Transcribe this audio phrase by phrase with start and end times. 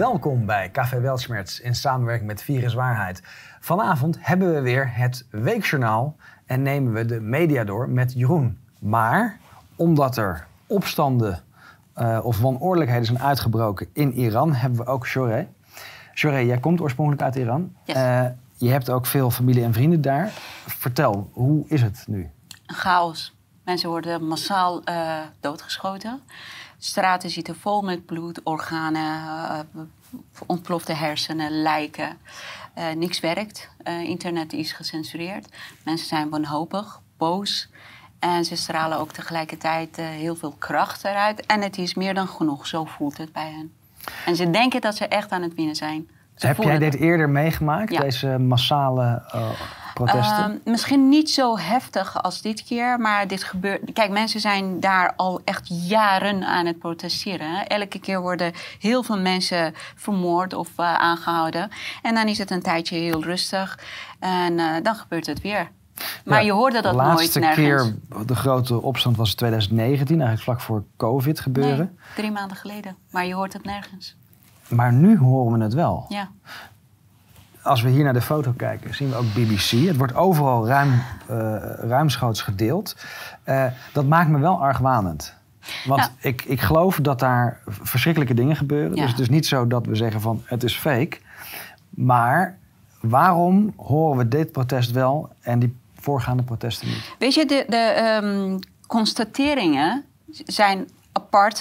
[0.00, 3.22] Welkom bij Café Weltschmerz in samenwerking met Virus Waarheid.
[3.60, 6.16] Vanavond hebben we weer het Weekjournaal
[6.46, 8.58] en nemen we de media door met Jeroen.
[8.78, 9.38] Maar
[9.76, 11.42] omdat er opstanden
[11.96, 15.46] uh, of wanordelijkheden zijn uitgebroken in Iran, hebben we ook Shoreh.
[16.14, 17.76] Shoreh, jij komt oorspronkelijk uit Iran.
[17.84, 17.96] Yes.
[17.96, 18.24] Uh,
[18.56, 20.30] je hebt ook veel familie en vrienden daar.
[20.66, 22.30] Vertel, hoe is het nu?
[22.66, 23.36] Een chaos.
[23.64, 26.20] Mensen worden massaal uh, doodgeschoten.
[26.82, 29.22] Straten zitten vol met bloed, organen,
[29.74, 29.82] uh,
[30.46, 32.18] ontplofte hersenen, lijken.
[32.78, 33.68] Uh, niks werkt.
[33.84, 35.48] internet is gecensureerd.
[35.84, 37.68] Mensen zijn wanhopig, boos.
[38.18, 41.46] En ze stralen ook tegelijkertijd heel veel kracht eruit.
[41.46, 43.72] En het is meer dan genoeg, zo voelt het bij hen.
[44.26, 46.08] En ze denken dat ze echt aan het winnen zijn.
[46.48, 48.00] Heb jij dit eerder meegemaakt, Ja.
[48.00, 49.50] deze massale uh,
[49.94, 50.50] protesten?
[50.50, 53.92] Uh, misschien niet zo heftig als dit keer, maar dit gebeurt.
[53.92, 57.66] Kijk, mensen zijn daar al echt jaren aan het protesteren.
[57.66, 61.70] Elke keer worden heel veel mensen vermoord of uh, aangehouden.
[62.02, 63.78] En dan is het een tijdje heel rustig.
[64.18, 65.70] En uh, dan gebeurt het weer.
[66.24, 67.94] Maar Ja, je hoorde dat de laatste nooit keer,
[68.26, 71.76] de grote opstand was in 2019, eigenlijk vlak voor COVID gebeuren.
[71.78, 72.96] Nee, drie maanden geleden.
[73.10, 74.16] Maar je hoort het nergens.
[74.70, 76.06] Maar nu horen we het wel.
[76.08, 76.28] Ja.
[77.62, 79.70] Als we hier naar de foto kijken, zien we ook BBC.
[79.70, 80.92] Het wordt overal ruim,
[81.30, 82.96] uh, ruimschoots gedeeld.
[83.46, 85.34] Uh, dat maakt me wel argwanend.
[85.86, 86.10] Want Ja.
[86.28, 88.96] ik, ik geloof dat daar verschrikkelijke dingen gebeuren.
[88.96, 89.02] Ja.
[89.02, 91.18] Dus het is niet zo dat we zeggen van het is fake.
[91.90, 92.58] Maar
[93.00, 97.14] waarom horen we dit protest wel en die voorgaande protesten niet?
[97.18, 100.88] Weet je, de, de um, constateringen zijn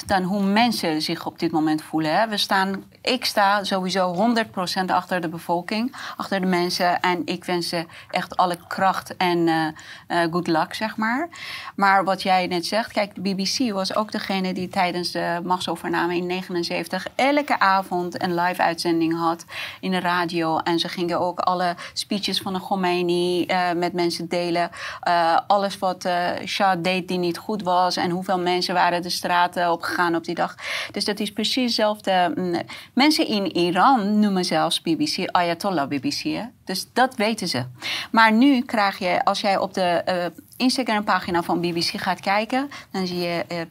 [0.05, 2.19] dan hoe mensen zich op dit moment voelen.
[2.19, 2.27] Hè.
[2.27, 4.33] We staan, ik sta sowieso
[4.81, 6.99] 100% achter de bevolking, achter de mensen.
[6.99, 11.29] En ik wens ze echt alle kracht en uh, good luck, zeg maar.
[11.75, 16.15] Maar wat jij net zegt, kijk, de BBC was ook degene die tijdens de machtsovername
[16.15, 19.45] in 79 elke avond een live uitzending had
[19.79, 20.57] in de radio.
[20.57, 24.69] En ze gingen ook alle speeches van de Khomeini uh, met mensen delen.
[25.47, 26.09] alles wat
[26.45, 30.35] Shah deed die niet goed was en hoeveel mensen waren de straat opgegaan op die
[30.35, 30.55] dag.
[30.91, 32.31] Dus dat is precies hetzelfde.
[32.35, 32.61] Mm,
[32.93, 36.47] Mensen in Iran noemen zelfs BBC Ayatollah BBC.
[36.63, 37.65] Dus dat weten ze.
[38.11, 43.07] Maar nu krijg je, als jij op de uh, Instagram-pagina van BBC gaat kijken, dan
[43.07, 43.61] zie je uh,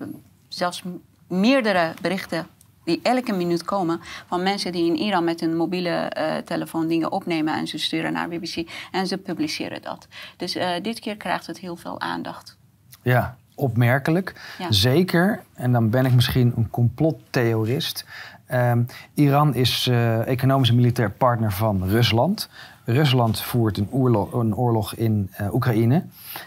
[0.48, 0.82] zelfs
[1.26, 2.46] meerdere berichten
[2.84, 6.12] die elke minuut komen van mensen die in Iran met een mobiele
[6.44, 10.06] telefoon dingen opnemen en ze sturen naar BBC en ze publiceren dat.
[10.36, 12.56] Dus dit keer krijgt het heel veel aandacht.
[13.02, 14.54] Ja, opmerkelijk.
[14.58, 14.72] Ja.
[14.72, 18.04] Zeker, en dan ben ik misschien een complottheorist.
[18.52, 22.48] Um, Iran is uh, economisch en militair partner van Rusland.
[22.84, 26.04] Rusland voert een oorlog, een oorlog in uh, Oekraïne.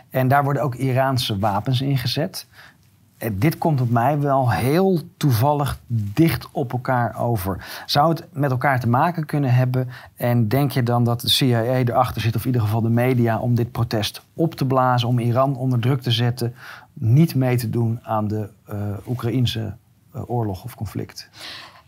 [0.09, 2.47] En daar worden ook Iraanse wapens ingezet.
[3.23, 7.83] Uh, dit komt op mij wel heel toevallig dicht op elkaar over.
[7.85, 9.89] Zou het met elkaar te maken kunnen hebben?
[10.15, 13.39] En denk je dan dat de CIA erachter zit, of in ieder geval de media,
[13.39, 16.53] om dit protest op te blazen, om Iran onder druk te zetten,
[16.93, 18.75] niet mee te doen aan de uh,
[19.07, 19.75] Oekraïnse
[20.15, 21.29] uh, oorlog of conflict?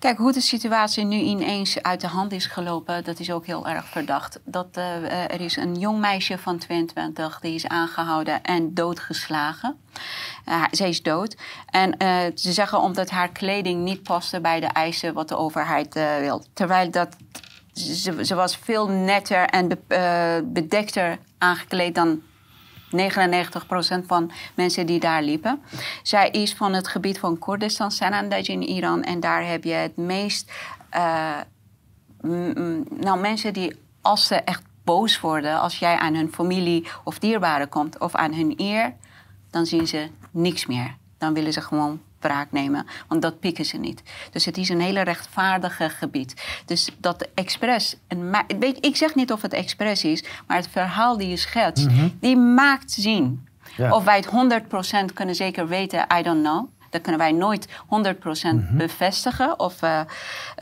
[0.03, 3.67] Kijk, hoe de situatie nu ineens uit de hand is gelopen, dat is ook heel
[3.67, 4.39] erg verdacht.
[4.45, 9.77] Dat, uh, er is een jong meisje van 22, die is aangehouden en doodgeslagen.
[10.49, 11.37] Uh, zij is dood.
[11.69, 15.93] En uh, ze zeggen omdat haar kleding niet paste bij de eisen wat de overheid
[16.19, 16.43] wil.
[16.53, 17.15] Terwijl dat,
[17.73, 22.21] ze, ze, was veel netter en be, bedekter aangekleed dan
[22.93, 25.61] 99% van mensen die daar liepen.
[26.03, 29.03] Zij is van het gebied van Koerdistan, Sanandaj in Iran.
[29.03, 30.51] En daar heb je het meest...
[30.95, 31.37] Uh,
[32.99, 35.59] nou, mensen die als ze echt boos worden...
[35.59, 38.93] als jij aan hun familie of dierbaren komt of aan hun eer...
[39.49, 40.95] dan zien ze niks meer.
[41.17, 44.03] Dan willen ze gewoon wraak nemen, want dat pikken ze niet.
[44.31, 46.61] Dus het is een hele rechtvaardige gebied.
[46.65, 47.95] Dus dat expres,
[48.59, 51.95] weet, ik zeg niet of het expres is, maar het verhaal die je schetst, mm
[51.95, 52.17] -hmm.
[52.19, 53.47] die maakt zien.
[53.77, 53.95] Ja.
[53.95, 54.63] Of wij het
[55.09, 56.67] 100% kunnen zeker weten, I don't know.
[56.89, 57.97] Dat kunnen wij nooit 100% mm
[58.41, 58.77] -hmm.
[58.77, 59.99] bevestigen of uh,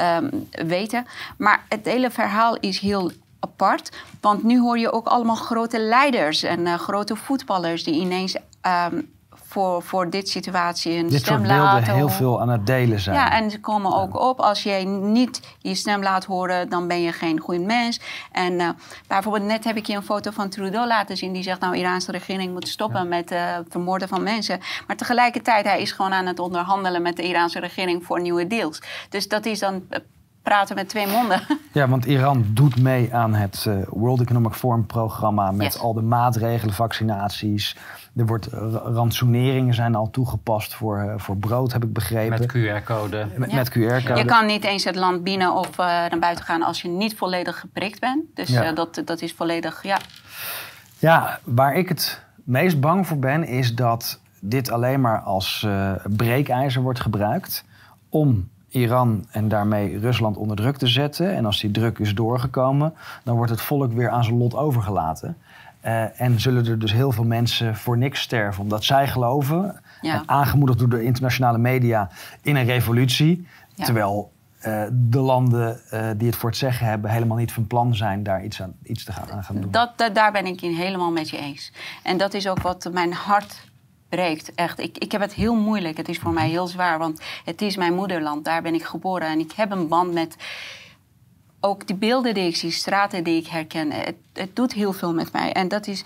[0.01, 1.05] um, weten.
[1.37, 3.89] Maar het hele verhaal is heel apart.
[4.21, 9.11] Want nu hoor je ook allemaal grote leiders en uh, grote voetballers die ineens um,
[9.51, 11.95] voor, voor dit situatie een dit stem soort beelden laten.
[11.95, 13.15] heel veel aan het delen zijn.
[13.15, 14.39] Ja, en ze komen ook op.
[14.39, 17.99] Als jij niet je stem laat horen, dan ben je geen goed mens.
[18.31, 18.69] En uh,
[19.07, 21.33] bijvoorbeeld net heb ik je een foto van Trudeau laten zien.
[21.33, 23.07] Die zegt, nou, de Iraanse regering moet stoppen ja.
[23.07, 24.59] met uh, het vermoorden van mensen.
[24.87, 28.81] Maar tegelijkertijd, hij is gewoon aan het onderhandelen met de Iraanse regering voor nieuwe deals.
[29.09, 29.83] Dus dat is dan...
[30.41, 31.41] Uh, praten met twee monden.
[31.73, 36.01] Ja, want Iran doet mee aan het uh, World Economic Forum programma met al de
[36.01, 37.77] maatregelen, vaccinaties.
[38.15, 38.45] Er wordt
[38.83, 42.39] rantsoeneringen zijn al toegepast voor, uh, voor brood, heb ik begrepen.
[42.39, 43.27] Met QR-code.
[43.37, 44.15] Met, met QR-code.
[44.15, 47.15] Je kan niet eens het land binnen of uh, naar buiten gaan als je niet
[47.15, 48.23] volledig geprikt bent.
[48.33, 48.71] Dus ja.
[48.71, 49.97] dat, dat is volledig, ja.
[50.99, 55.67] Ja, waar ik het meest bang voor ben, is dat dit alleen maar als
[56.03, 57.65] breekijzer wordt gebruikt
[58.09, 61.35] om Iran en daarmee Rusland onder druk te zetten.
[61.35, 65.37] En als die druk is doorgekomen, dan wordt het volk weer aan zijn lot overgelaten.
[65.85, 70.23] Uh, en zullen er dus heel veel mensen voor niks sterven, omdat zij geloven, en
[70.25, 72.09] aangemoedigd door de internationale media,
[72.41, 73.47] in een revolutie.
[73.75, 74.31] Terwijl
[74.65, 78.23] uh, de landen uh, die het voor het zeggen hebben, helemaal niet van plan zijn
[78.23, 79.71] daar iets, aan, iets te gaan, aan gaan doen.
[79.71, 81.71] Dat, dat, daar ben ik het helemaal met je eens.
[82.03, 83.70] En dat is ook wat mijn hart
[84.11, 84.55] breekt.
[84.55, 85.97] Echt, ik, ik heb het heel moeilijk.
[85.97, 88.45] Het is voor mij heel zwaar, want het is mijn moederland.
[88.45, 90.35] Daar ben ik geboren en ik heb een band met
[91.59, 93.91] ook die beelden die ik zie, straten die ik herken.
[93.91, 95.51] Het, het doet heel veel met mij.
[95.51, 96.03] En dat is,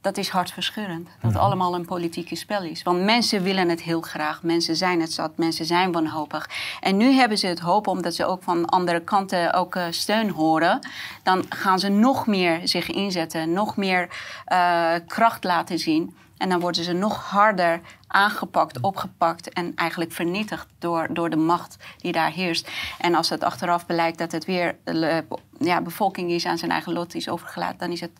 [0.00, 1.08] dat is hartverscheurend.
[1.22, 2.82] Dat allemaal een politieke spel is.
[2.82, 4.42] Want mensen willen het heel graag.
[4.42, 5.36] Mensen zijn het zat.
[5.36, 6.50] Mensen zijn wanhopig.
[6.80, 10.30] En nu hebben ze het hoop, omdat ze ook van andere kanten ook uh, steun
[10.30, 10.78] horen.
[11.22, 13.52] Dan gaan ze nog meer zich inzetten.
[13.52, 14.08] Nog meer
[14.52, 16.16] uh, kracht laten zien.
[16.38, 21.76] En dan worden ze nog harder aangepakt, opgepakt en eigenlijk vernietigd door, door de macht
[21.96, 22.70] die daar heerst.
[22.98, 25.24] En als het achteraf blijkt dat het weer de
[25.58, 28.12] ja, bevolking is aan zijn eigen lot is overgelaten, dan is het,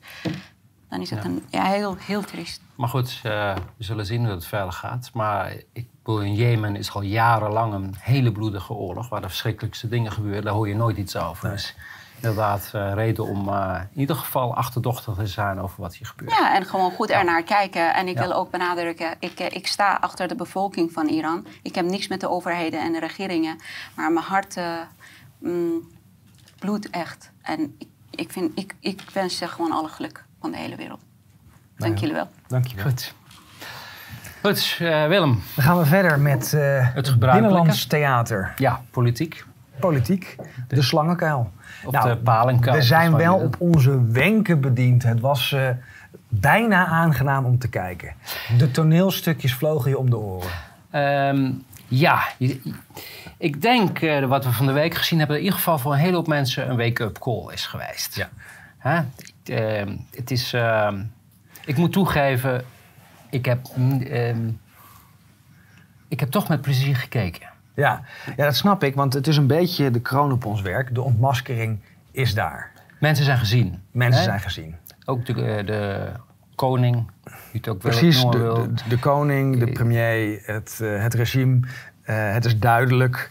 [0.89, 2.61] dan is het Een, ja, heel, heel triest.
[2.75, 5.11] Maar goed, uh, we zullen zien hoe het verder gaat.
[5.13, 9.89] Maar ik bedoel, in Jemen is al jarenlang een hele bloedige oorlog waar de verschrikkelijkste
[9.89, 10.43] dingen gebeuren.
[10.43, 11.51] Daar hoor je nooit iets over.
[11.51, 11.75] Dus
[12.21, 16.31] inderdaad uh, reden om uh, in ieder geval achterdochtig te zijn over wat hier gebeurt.
[16.31, 17.95] Ja, en gewoon goed ernaar kijken.
[17.95, 21.47] En ik wil ook benadrukken, ik, ik sta achter de bevolking van Iran.
[21.63, 23.59] Ik heb niks met de overheden en de regeringen.
[23.95, 24.65] Maar mijn hart uh,
[25.39, 25.89] mm,
[26.59, 27.31] bloedt echt.
[27.43, 31.01] En ik, ik, vind, ik, ik wens ze gewoon alle geluk van de hele wereld.
[31.77, 32.01] Dank ja.
[32.01, 32.29] jullie wel.
[32.47, 32.85] Dank je wel.
[32.85, 33.15] Goed.
[34.43, 35.43] Goed, Willem.
[35.55, 36.51] Dan gaan we verder met
[36.95, 38.53] het Binnenlands Theater.
[38.57, 39.45] Ja, politiek.
[39.81, 40.37] Politiek,
[40.69, 41.53] de, de slangenkuil.
[41.85, 42.77] Op nou, de palenkuil.
[42.77, 45.03] We zijn wel op onze wenken bediend.
[45.03, 45.69] Het was uh,
[46.29, 48.13] bijna aangenaam om te kijken.
[48.59, 50.51] De toneelstukjes vlogen je om de oren.
[50.93, 52.29] Um, ja,
[53.37, 55.37] ik denk uh, wat we van de week gezien hebben...
[55.37, 58.17] in ieder geval voor een hele hoop mensen een wake-up call is geweest.
[58.17, 58.29] Ja.
[58.83, 59.01] Huh?
[59.45, 60.53] Uh, het is...
[60.53, 61.03] Ehm,
[61.65, 62.65] ik moet toegeven,
[63.31, 64.59] ik heb, mm,
[66.09, 67.48] ik heb toch met plezier gekeken.
[67.79, 68.03] Ja.
[68.37, 70.95] ja, dat snap ik, want het is een beetje de kroon op ons werk.
[70.95, 71.79] De ontmaskering
[72.11, 72.71] is daar.
[73.01, 73.83] Mensen zijn gezien.
[73.91, 74.77] Mensen zijn gezien.
[75.05, 76.11] Ook de, eh, de
[76.55, 77.11] koning,
[77.53, 81.61] het ook Precies, de, de, de, koning, de premier, het, uh, het regime.
[81.61, 83.31] Uh, het is duidelijk.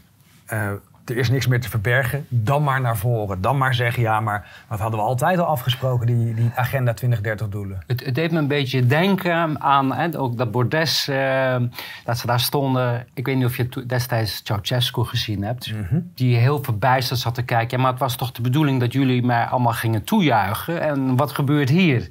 [0.53, 0.71] Uh,
[1.09, 2.25] er is niks meer te verbergen.
[2.29, 3.41] Dan maar naar voren.
[3.41, 7.49] Dan maar zeggen, ja, maar wat hadden we altijd al afgesproken, die, die Agenda 2030
[7.49, 7.83] doelen.
[7.87, 11.55] Het, het deed me een beetje denken aan hè, ook dat bordes, uh,
[12.03, 13.07] dat ze daar stonden.
[13.13, 15.73] Ik weet niet of je destijds Ceausescu gezien hebt.
[15.73, 16.11] Mm -hmm.
[16.15, 17.77] Die heel verbijsterd zat te kijken.
[17.77, 20.81] Ja, maar het was toch de bedoeling dat jullie mij allemaal gingen toejuichen.
[20.81, 22.07] En wat gebeurt hier?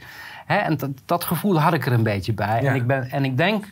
[0.46, 2.62] Hè, en dat, dat gevoel had ik er een beetje bij.
[2.62, 2.70] Ja.
[2.70, 3.64] En, ik ben, en ik denk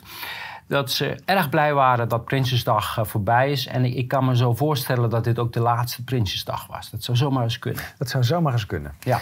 [0.74, 3.66] dat ze erg blij waren dat Prinsjesdag uh, voorbij is.
[3.66, 6.90] En ik, ik, kan me zo voorstellen dat dit ook de laatste Prinsjesdag was.
[6.90, 7.82] Dat zou zomaar eens kunnen.
[7.98, 8.92] Dat zou zomaar eens kunnen.
[9.00, 9.20] Ja.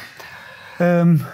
[0.81, 1.25] Um,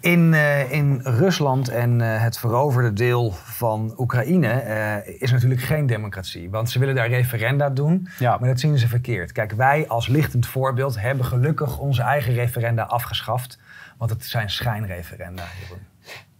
[0.00, 5.86] in, uh, in Rusland en uh, het veroverde deel van Oekraïne uh, is natuurlijk geen
[5.86, 6.50] democratie.
[6.50, 8.36] Want ze willen daar referenda doen, ja.
[8.36, 9.32] maar dat zien ze verkeerd.
[9.32, 13.58] Kijk, wij als lichtend voorbeeld hebben gelukkig onze eigen referenda afgeschaft.
[13.96, 15.42] Want het zijn schijnreferenda.
[15.60, 15.95] Jeroen.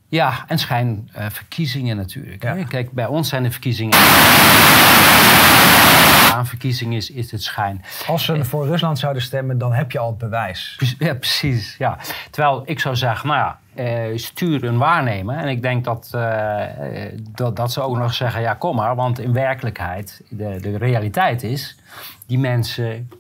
[0.09, 2.43] Ja, en schijnverkiezingen uh, natuurlijk.
[2.43, 2.65] Ja.
[2.65, 3.99] Kijk, bij ons zijn de verkiezingen.
[6.33, 7.85] Aan verkiezingen is, is het schijn.
[8.07, 10.79] Als ze voor Rusland zouden stemmen, dan heb je al het bewijs.
[10.99, 11.77] Ja, precies.
[11.79, 11.99] Ja.
[12.31, 13.59] Terwijl ik zou zeggen, nou ja,
[14.11, 15.37] uh, stuur een waarnemer.
[15.37, 16.63] En ik denk dat, uh,
[17.31, 18.95] dat, dat ze ook nog zeggen, ja kom maar.
[18.95, 21.77] Want in werkelijkheid, de, de realiteit is...
[22.27, 23.11] die mensen,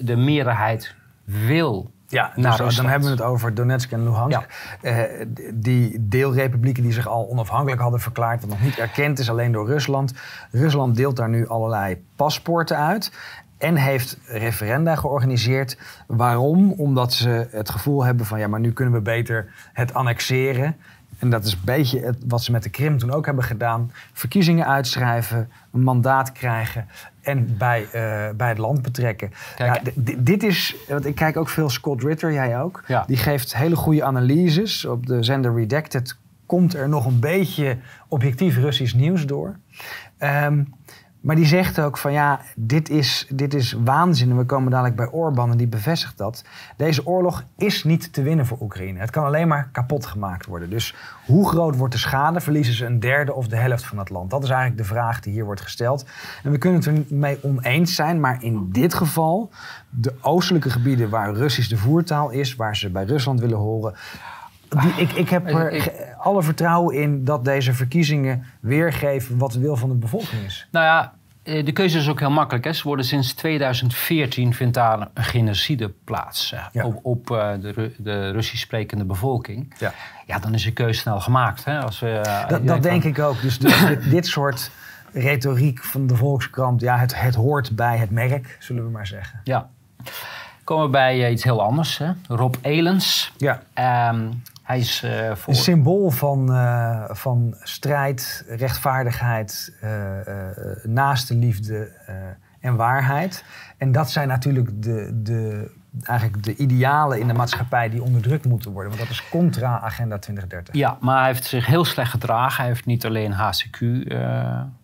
[0.00, 0.94] de meerderheid
[1.24, 4.46] wil ja, dus dan hebben we het over Donetsk en Luhansk.
[4.82, 5.08] Ja.
[5.20, 9.52] Uh, die deelrepublieken die zich al onafhankelijk hadden verklaard, wat nog niet erkend is, alleen
[9.52, 10.14] door Rusland.
[10.50, 13.12] Rusland deelt daar nu allerlei paspoorten uit.
[13.58, 15.78] En heeft referenda georganiseerd.
[16.06, 16.72] Waarom?
[16.72, 20.76] Omdat ze het gevoel hebben van ja, maar nu kunnen we beter het annexeren.
[21.20, 23.92] En dat is een beetje wat ze met de Krim toen ook hebben gedaan.
[24.12, 26.86] Verkiezingen uitschrijven, een mandaat krijgen
[27.20, 29.30] en bij, uh, bij het land betrekken.
[29.56, 29.80] Ja,
[30.18, 32.82] dit is, want ik kijk ook veel Scott Ritter, jij ook.
[32.86, 33.04] Ja.
[33.06, 34.84] Die geeft hele goede analyses.
[34.84, 39.56] Op de zender Redacted komt er nog een beetje objectief Russisch nieuws door.
[40.18, 40.74] Um,
[41.20, 44.30] Maar die zegt ook van ja, dit is, dit is waanzin.
[44.30, 46.44] En we komen dadelijk bij Orbán en die bevestigt dat.
[46.76, 48.98] Deze oorlog is niet te winnen voor Oekraïne.
[48.98, 50.70] Het kan alleen maar kapot gemaakt worden.
[50.70, 50.94] Dus
[51.26, 52.40] hoe groot wordt de schade?
[52.40, 54.30] Verliezen ze een derde of de helft van het land?
[54.30, 56.06] Dat is eigenlijk de vraag die hier wordt gesteld.
[56.42, 59.50] En we kunnen het er mee oneens zijn, maar in dit geval,
[59.90, 63.94] de oostelijke gebieden waar Russisch de voertaal is, waar ze bij Rusland willen horen.
[64.70, 69.58] Die, ik, ik heb er Ik- alle vertrouwen in dat deze verkiezingen weergeven wat de
[69.60, 70.66] wil van de bevolking is.
[70.70, 71.12] Nou ja,
[71.42, 72.64] eh, de keuze is ook heel makkelijk.
[72.64, 72.72] Hè.
[72.72, 76.84] Ze worden sinds 2014 vindt daar een genocide plaats eh, Ja.
[76.84, 79.74] op, op eh, de, de Russisch sprekende bevolking.
[79.78, 79.92] Ja.
[80.26, 81.64] Ja, dan is de keuze snel gemaakt.
[81.64, 81.80] Hè.
[81.82, 83.40] Als we, Dat, dat denk ik ook.
[83.42, 83.58] Dus,
[83.88, 84.70] dit, dit soort
[85.12, 89.40] retoriek van de Volkskrant, ja, het, het hoort bij het merk, zullen we maar zeggen.
[89.44, 89.68] Ja.
[90.64, 91.98] Komen we bij iets heel anders.
[91.98, 92.10] Hè.
[92.28, 93.32] Rob Elens.
[93.36, 93.62] Ja.
[93.74, 94.28] Ehm,
[94.70, 95.54] hij is eh, voor...
[95.54, 99.88] Een symbool van, eh, van strijd, rechtvaardigheid, eh
[100.82, 101.92] naaste liefde
[102.60, 103.44] en waarheid.
[103.78, 105.70] En dat zijn natuurlijk de, de,
[106.02, 108.96] eigenlijk de idealen in de maatschappij die onderdrukt moeten worden.
[108.96, 110.74] Want dat is contra Agenda 2030.
[110.74, 112.56] Ja, maar hij heeft zich heel slecht gedragen.
[112.56, 113.80] Hij heeft niet alleen HCQ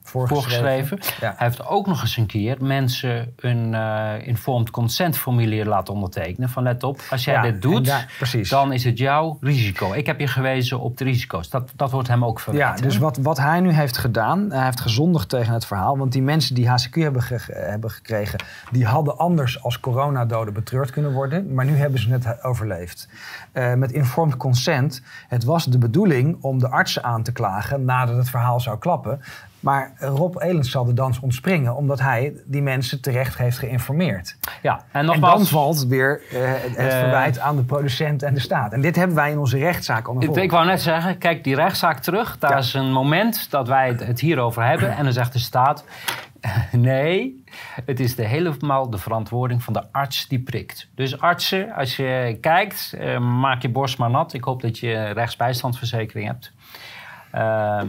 [0.07, 0.99] voorgeschreven.
[1.21, 1.35] Ja.
[1.37, 6.49] Hij heeft ook nog eens een keer mensen een eh, informed consent formulier laten ondertekenen.
[6.49, 8.07] Van let op, als jij Ja, dit doet,
[8.49, 9.93] dan is het jouw risico.
[9.93, 11.49] Ik heb je gewezen op de risico's.
[11.51, 12.67] Dat, dat wordt hem ook verweten.
[12.69, 15.99] Ja, dus wat, wat hij nu heeft gedaan, hij heeft gezondigd tegen het verhaal.
[15.99, 18.39] Want die mensen die HCQ hebben, ge- hebben gekregen,
[18.71, 21.55] die hadden anders als coronadoden betreurd kunnen worden.
[21.55, 23.09] Maar nu hebben ze het overleefd.
[23.53, 25.03] Eh, met informed consent.
[25.29, 29.21] Het was de bedoeling om de artsen aan te klagen nadat het verhaal zou klappen.
[29.67, 34.37] Maar Rob Elens zal de dans ontspringen, omdat hij die mensen terecht heeft geïnformeerd.
[34.63, 36.99] Ja, en En dan valt weer eh, het Eh.
[36.99, 38.73] verwijt aan de producent en de staat.
[38.73, 41.99] En dit hebben wij in onze rechtszaak naar ik, wou net zeggen, kijk die rechtszaak
[41.99, 42.39] terug.
[42.39, 42.57] Daar Ja.
[42.57, 44.97] is een moment dat wij het, het hierover hebben.
[44.97, 45.85] En dan zegt de staat,
[46.73, 47.45] nee,
[47.85, 50.89] het is de helemaal de verantwoording van de arts die prikt.
[50.95, 54.33] Dus artsen, als je kijkt, eh, maak je borst maar nat.
[54.33, 56.53] Ik hoop dat je rechtsbijstandsverzekering hebt.
[57.31, 57.87] Ehm,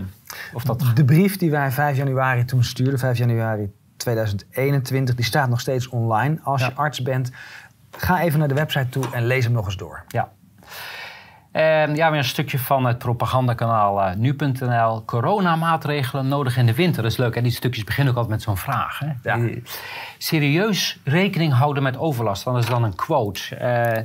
[0.54, 0.84] of dat...
[0.94, 5.88] De brief die wij 5 januari toen stuurden, 5 januari 2021, die staat nog steeds
[5.90, 6.40] online.
[6.44, 6.68] Als Ja.
[6.68, 7.32] je arts bent,
[7.92, 10.04] ga even naar de website toe en lees hem nog eens door.
[10.08, 10.30] Ja.
[11.52, 15.06] En ja, weer een stukje van het propagandakanaal eh, nu.nl.
[15.06, 17.02] Coronamaatregelen nodig in de winter.
[17.04, 17.42] Dat is leuk, hè?
[17.42, 19.00] Die stukjes beginnen ook altijd met zo'n vraag.
[19.00, 19.08] Hè?
[19.24, 19.50] Ja.
[20.18, 22.44] Serieus rekening houden met overlast.
[22.44, 23.56] Dat is dan een quote.
[23.56, 24.04] Eh,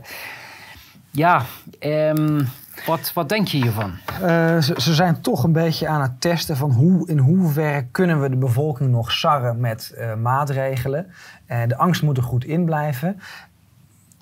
[1.11, 1.43] ja,
[1.79, 2.43] ehm,
[2.87, 3.93] wat, wat denk je hiervan?
[4.23, 8.21] Eh, ze, ze zijn toch een beetje aan het testen van hoe, in hoeverre kunnen
[8.21, 11.13] we de bevolking nog sarren met eh, maatregelen.
[11.47, 13.21] Eh, de angst moet er goed in blijven.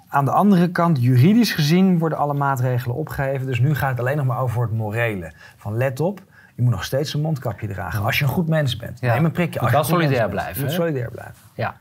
[0.09, 3.47] Aan de andere kant, juridisch gezien worden alle maatregelen opgeheven.
[3.47, 5.33] Dus nu gaat het alleen nog maar over het morele.
[5.57, 6.23] Van let op,
[6.55, 8.05] je moet nog steeds een mondkapje dragen.
[8.05, 9.01] Als je een goed mens bent.
[9.01, 9.15] Ja.
[9.15, 9.61] Neem een prikje.
[9.61, 10.77] Als je goed solidair blijven, Je moet hè?
[10.77, 11.35] solidair blijven.
[11.55, 11.77] Ja.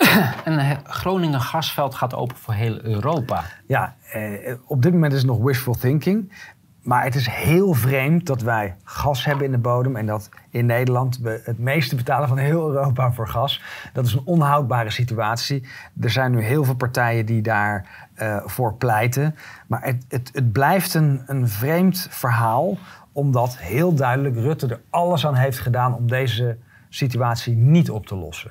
[0.44, 3.44] een eh, Groningen gasveld gaat open voor heel Europa.
[3.66, 6.32] Ja, eh, op dit moment is het nog wishful thinking.
[6.80, 10.66] Maar het is heel vreemd dat wij gas hebben in de bodem en dat in
[10.66, 13.62] Nederland we het meeste betalen van heel Europa voor gas.
[13.92, 15.68] Dat is een onhoudbare situatie.
[16.00, 19.36] Er zijn nu heel veel partijen die daarvoor voor pleiten.
[19.66, 22.78] Maar het, het, het blijft een, een vreemd verhaal,
[23.12, 26.56] omdat heel duidelijk Rutte er alles aan heeft gedaan om deze
[26.88, 28.50] situatie niet op te lossen.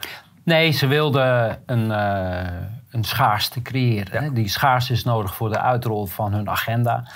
[0.49, 2.51] Nee, ze wilden een, eh,
[2.91, 4.23] een schaarste creëren.
[4.23, 4.33] Hè?
[4.33, 7.07] Die schaarste is nodig voor de uitrol van hun agenda.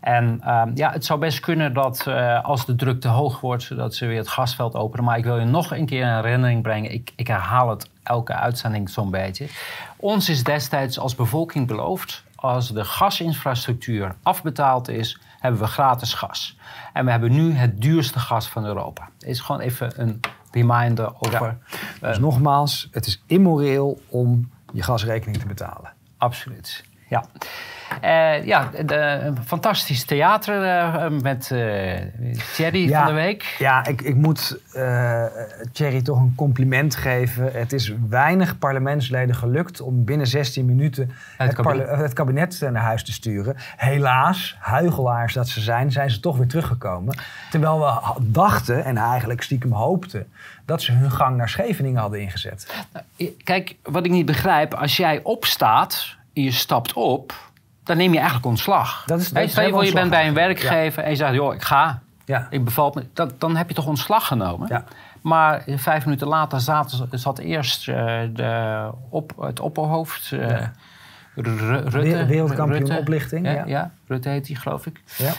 [0.00, 3.76] En ehm, ja, het zou best kunnen dat eh, als de druk te hoog wordt,
[3.76, 5.04] dat ze weer het gasveld openen.
[5.04, 6.92] Maar ik wil je nog een keer een herinnering brengen.
[6.92, 9.46] Ik, ik herhaal het elke uitzending zo'n beetje.
[9.96, 16.56] Ons is destijds als bevolking beloofd, als de gasinfrastructuur afbetaald is, hebben we gratis gas.
[16.92, 19.08] En we hebben nu het duurste gas van Europa.
[19.18, 20.20] Het is gewoon even een
[20.54, 21.58] reminder over...
[22.00, 25.92] eh, Dus nogmaals, het is immoreel om je gasrekening te betalen.
[26.18, 27.24] Absoluut, ja.
[28.00, 32.00] Eh, ja, de, een fantastisch theater eh, met eh
[32.54, 32.98] Thierry Ja.
[33.04, 33.54] van de Week.
[33.58, 34.58] Ja, ik, ik moet
[35.72, 37.50] Thierry toch een compliment geven.
[37.52, 41.86] Het is weinig parlementsleden gelukt om binnen 16 minuten het, kabinet.
[41.86, 43.56] parle- het kabinet naar huis te sturen.
[43.76, 47.16] Helaas, huigelaars dat ze zijn, zijn ze toch weer teruggekomen.
[47.50, 50.26] Terwijl we dachten en eigenlijk stiekem hoopten
[50.64, 52.74] dat ze hun gang naar Scheveningen hadden ingezet.
[53.44, 57.34] Kijk, wat ik niet begrijp, als jij opstaat en je stapt op,
[57.84, 59.02] dan neem je eigenlijk ontslag.
[59.06, 61.10] Dat is- dat Hey, is stel je voor, je helemaal bent bij een werkgever en
[61.10, 62.02] je zegt, joh, ik ga.
[62.24, 62.46] Ja.
[62.50, 63.06] Ik bevalt me.
[63.12, 64.68] Dat, dan heb je toch ontslag genomen?
[64.70, 64.84] Ja.
[65.20, 67.94] Maar vijf minuten later zat, zat eerst eh,
[68.32, 70.32] de op, het opperhoofd.
[70.32, 70.72] eh, Ja.
[71.34, 71.42] Ru-
[71.76, 71.98] Rutte.
[71.98, 72.96] Wereld- wereldkampioen Rutte.
[72.98, 73.64] oplichting, Ja, ja.
[73.66, 75.00] ja, Rutte heet die, geloof ik.
[75.16, 75.32] Ja.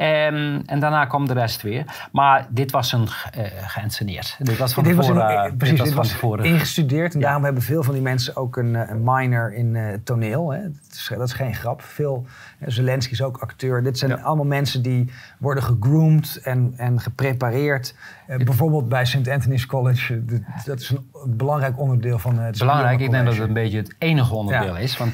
[0.00, 2.08] Ehm, en daarna kwam de rest weer.
[2.12, 4.36] Maar dit was een uh, geënsceneerd.
[4.38, 5.16] Dit was van dit tevoren.
[5.16, 7.14] Was een, precies, dit was, dit was ingestudeerd.
[7.14, 10.52] En daarom hebben veel van die mensen ook een, een minor in uh, toneel.
[10.52, 10.62] Hè.
[10.62, 11.82] Dat, is, dat, is, geen grap.
[11.82, 12.26] Veel,
[12.66, 13.82] Zelensky is ook acteur.
[13.82, 17.94] Dit zijn allemaal mensen die worden gegroomd en, en geprepareerd.
[18.28, 19.28] Uh, bijvoorbeeld bij St.
[19.28, 20.22] Anthony's College.
[20.64, 23.94] dat is een belangrijk onderdeel van het Belangrijk, ik denk dat het een beetje het
[23.98, 24.96] enige onderdeel is.
[24.96, 25.12] Want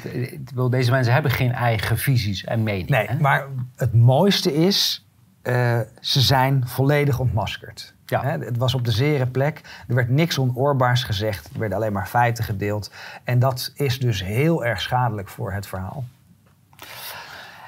[0.70, 2.92] deze mensen hebben geen eigen visies en meningen.
[2.92, 3.18] Nee, hè?
[3.20, 5.06] maar het mooiste is,
[5.42, 7.94] uh, ze zijn volledig ontmaskerd.
[8.06, 8.22] Ja.
[8.22, 9.60] Hè, het was op de zere plek.
[9.88, 11.50] Er werd niks onoorbaars gezegd.
[11.52, 12.90] Er werden alleen maar feiten gedeeld.
[13.24, 16.04] En dat is dus heel erg schadelijk voor het verhaal.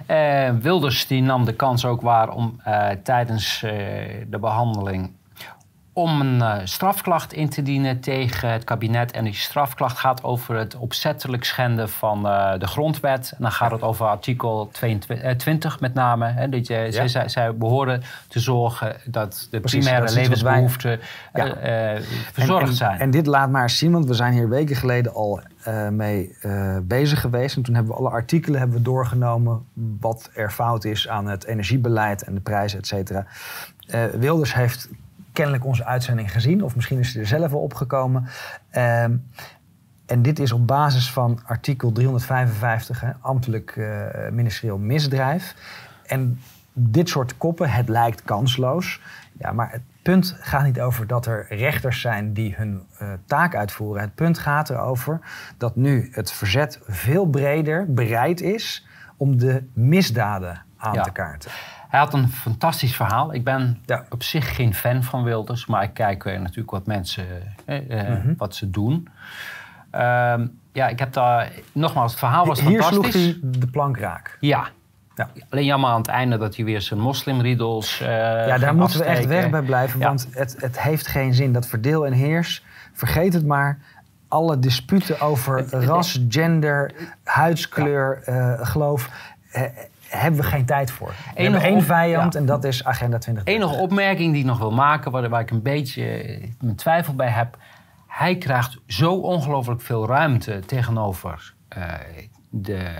[0.08, 3.60] Uh, Wilders die nam de kans ook waar om uh, tijdens
[4.28, 5.17] de behandeling
[5.98, 9.10] om een uh, strafklacht in te dienen tegen het kabinet.
[9.10, 13.32] En die strafklacht gaat over het opzettelijk schenden van uh, de grondwet.
[13.36, 16.26] En dan gaat het over artikel 22, uh, 20 met name.
[16.26, 17.06] Hè, dat je, ja.
[17.06, 21.00] zij, zij, behoren te zorgen dat de Precies, primaire dat levensbehoeften
[21.34, 21.54] Ja.
[22.32, 23.00] verzorgd en, en, zijn.
[23.00, 25.40] En dit laat maar zien, want we zijn hier weken geleden al
[25.90, 26.36] mee
[26.82, 27.56] bezig geweest.
[27.56, 29.66] En toen hebben we alle artikelen hebben we doorgenomen
[30.00, 33.26] wat er fout is aan het energiebeleid en de prijzen, et cetera.
[34.18, 34.88] Wilders heeft
[35.38, 38.26] kennelijk onze uitzending gezien, of misschien is hij er zelf wel opgekomen.
[38.72, 39.02] Uh,
[40.06, 45.54] en dit is op basis van artikel 355, hè, ambtelijk uh, ministerieel misdrijf.
[46.06, 46.40] En
[46.72, 49.00] dit soort koppen, het lijkt kansloos.
[49.38, 53.54] Ja, maar het punt gaat niet over dat er rechters zijn die hun uh, taak
[53.54, 54.02] uitvoeren.
[54.02, 55.20] Het punt gaat erover
[55.56, 61.02] dat nu het verzet veel breder bereid is om de misdaden aan Ja.
[61.02, 61.50] te kaarten.
[61.88, 63.34] Hij had een fantastisch verhaal.
[63.34, 64.04] Ik ben Ja.
[64.10, 67.24] op zich geen fan van Wilders, maar ik kijk eh, natuurlijk wat mensen
[67.64, 68.34] eh, eh, Mhm.
[68.36, 69.08] wat ze doen.
[69.90, 73.24] Ehm, ja, ik heb daar nogmaals, het verhaal was Hier sloeg fantastisch.
[73.24, 74.36] hij de plank raak.
[74.40, 74.68] Ja.
[75.14, 75.28] Ja.
[75.50, 78.00] Alleen jammer aan het einde dat hij weer zijn moslimriedels.
[78.00, 78.06] eh
[78.46, 80.06] Ja, daar moeten we echt weg bij blijven, Ja.
[80.06, 81.52] want het, het heeft geen zin.
[81.52, 83.78] Dat verdeel en heers, vergeet het maar.
[84.28, 86.92] Alle disputen over ras, gender,
[87.24, 89.10] huidskleur, eh, geloof,
[90.08, 91.08] hebben we geen tijd voor.
[91.08, 92.38] We Enige hebben één vijand ja.
[92.38, 93.54] en dat is Agenda 2030.
[93.54, 97.14] Enige opmerking die ik nog wil maken, waar, waar ik een beetje eh, mijn twijfel
[97.14, 97.56] bij heb.
[98.06, 101.82] Hij krijgt zo ongelooflijk veel ruimte tegenover eh,
[102.50, 102.90] de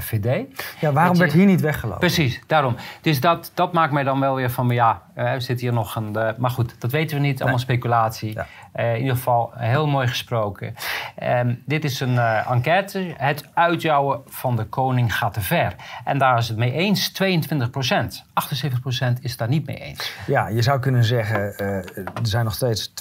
[0.00, 0.46] FVD.
[0.80, 2.00] Ja, waarom je- werd hier niet weggelopen?
[2.00, 2.76] Precies, daarom.
[3.00, 5.96] Dus dat, dat maakt mij dan wel weer van, ja, eh, er zit hier nog
[5.96, 6.16] een...
[6.16, 8.32] eh, maar goed, dat weten we niet, allemaal speculatie.
[8.34, 8.46] Ja.
[8.72, 10.74] Eh, in ieder geval heel mooi gesproken.
[11.16, 13.14] Ehm, dit is een enquête.
[13.16, 15.74] Het uitjouwen van de koning gaat te ver.
[16.04, 18.24] En daar is het mee eens 22 procent.
[18.32, 20.12] 78 procent is het daar niet mee eens.
[20.26, 21.84] Ja, je zou kunnen zeggen, er
[22.22, 22.92] zijn nog steeds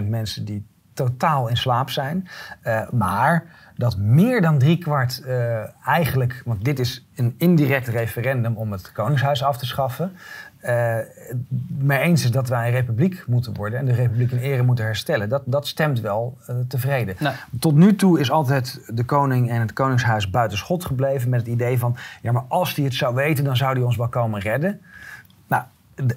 [0.00, 2.28] 22% mensen die totaal in slaap zijn.
[2.90, 3.44] Maar
[3.76, 9.42] dat meer dan driekwart eh eigenlijk, want dit is een indirect referendum om het Koningshuis
[9.42, 10.12] af te schaffen.
[10.60, 10.96] eh
[11.78, 14.84] mee eens is dat wij een republiek moeten worden en de republiek in ere moeten
[14.84, 15.28] herstellen.
[15.28, 17.16] Dat, dat stemt wel eh, tevreden.
[17.60, 21.48] Tot nu toe is altijd de koning en het koningshuis buiten schot gebleven met het
[21.48, 24.40] idee van, ja maar als hij het zou weten, dan zou hij ons wel komen
[24.40, 24.80] redden.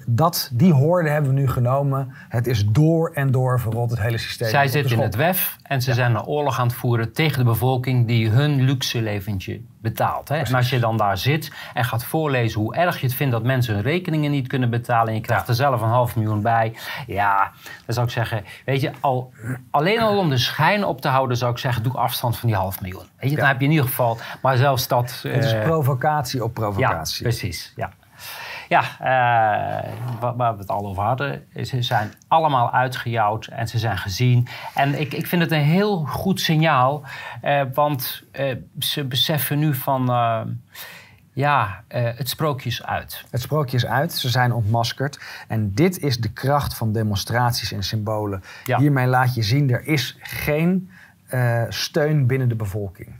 [0.06, 2.14] Dat, die hoorde hebben we nu genomen.
[2.28, 4.48] Het is door en door verrot, het hele systeem.
[4.48, 7.44] Zij zitten in het WEF en ze zijn een oorlog aan het voeren tegen de
[7.44, 10.28] bevolking die hun luxe leventje betaalt.
[10.28, 10.36] Hè?
[10.36, 13.42] En als je dan daar zit en gaat voorlezen hoe erg je het vindt dat
[13.42, 16.74] mensen hun rekeningen niet kunnen betalen en je krijgt er zelf een half miljoen bij.
[17.06, 17.50] Ja,
[17.86, 19.32] dan zou ik zeggen, weet je, al,
[19.70, 22.58] alleen al om de schijn op te houden zou ik zeggen, doe afstand van die
[22.58, 23.06] half miljoen.
[23.20, 23.50] Weet je, dan Ja.
[23.50, 25.20] heb je in ieder geval, maar zelfs dat...
[25.28, 27.22] Het is eh, provocatie op ja, provocatie.
[27.22, 27.72] precies.
[27.76, 27.90] Ja,
[28.70, 31.46] ja eh, waar, waar we het al over hadden.
[31.64, 34.48] Ze zijn allemaal uitgejouwd en ze zijn gezien.
[34.74, 37.02] En ik, ik vind het een heel goed signaal.
[37.40, 40.06] eh, want eh, ze beseffen nu van...
[41.32, 43.24] ja, het sprookje is uit.
[43.30, 45.20] Het sprookje is uit, ze zijn ontmaskerd.
[45.48, 48.42] En dit is de kracht van demonstraties en symbolen.
[48.64, 48.78] Ja.
[48.78, 50.90] Hiermee laat je zien, er is geen
[51.68, 53.14] steun binnen de bevolking.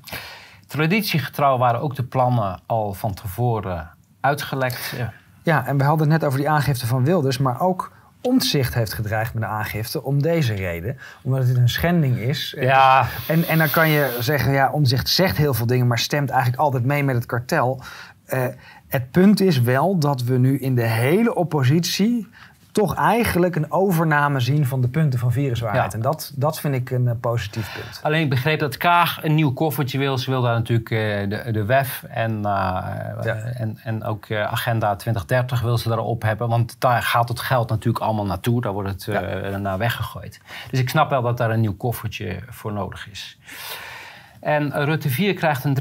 [0.66, 4.94] Traditiegetrouw waren ook de plannen al van tevoren uitgelekt.
[4.96, 5.12] Ja.
[5.42, 8.92] Ja, en we hadden het net over die aangifte van Wilders, maar ook Omtzigt heeft
[8.92, 10.98] gedreigd met de aangifte om deze reden.
[11.22, 12.56] Omdat het een schending is.
[12.58, 13.06] Ja.
[13.28, 16.62] En, en dan kan je zeggen, ja, Omtzigt zegt heel veel dingen, maar stemt eigenlijk
[16.62, 17.82] altijd mee met het kartel.
[18.24, 18.46] Eh,
[18.88, 22.28] het punt is wel dat we nu in de hele oppositie
[22.72, 25.92] toch eigenlijk een overname zien van de punten van viruswaarheid.
[25.92, 25.96] Ja.
[25.96, 28.00] En dat, dat vind ik een eh, positief punt.
[28.02, 30.18] Alleen ik begreep dat Kaag een nieuw koffertje wil.
[30.18, 33.34] Ze wil daar natuurlijk eh, de, de WEF en, eh, Ja.
[33.34, 36.48] en, en ook Agenda 2030 wil ze daarop hebben.
[36.48, 38.60] Want daar gaat het geld natuurlijk allemaal naartoe.
[38.60, 40.40] Daar wordt het eh, naar weggegooid.
[40.70, 43.38] Dus ik snap wel dat daar een nieuw koffertje voor nodig is.
[44.40, 45.76] En Rutte 4 krijgt een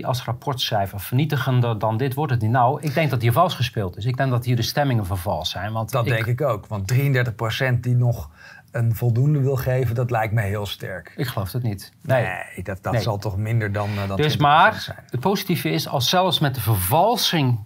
[0.00, 1.00] 3,3 als rapportcijfer.
[1.00, 2.50] Vernietigender dan dit wordt het niet.
[2.50, 4.04] Nou, ik denk dat hier vals gespeeld is.
[4.04, 5.72] Ik denk dat hier de stemmingen vervals zijn.
[5.72, 6.66] Want dat ik, denk ik ook.
[6.66, 8.30] Want 33% die nog
[8.70, 11.12] een voldoende wil geven, dat lijkt me heel sterk.
[11.16, 11.92] Ik geloof het niet.
[12.02, 14.98] Nee, nee dat, dat zal toch minder dan, uh, dan dus maar, zijn.
[15.10, 17.58] Het positieve is, als zelfs met de vervalsing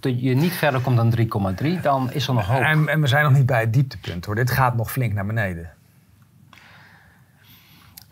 [0.00, 2.60] je niet verder komt dan 3,3, dan is er nog hoop.
[2.60, 4.34] En, en we zijn nog niet bij het dieptepunt hoor.
[4.34, 5.70] Dit gaat nog flink naar beneden.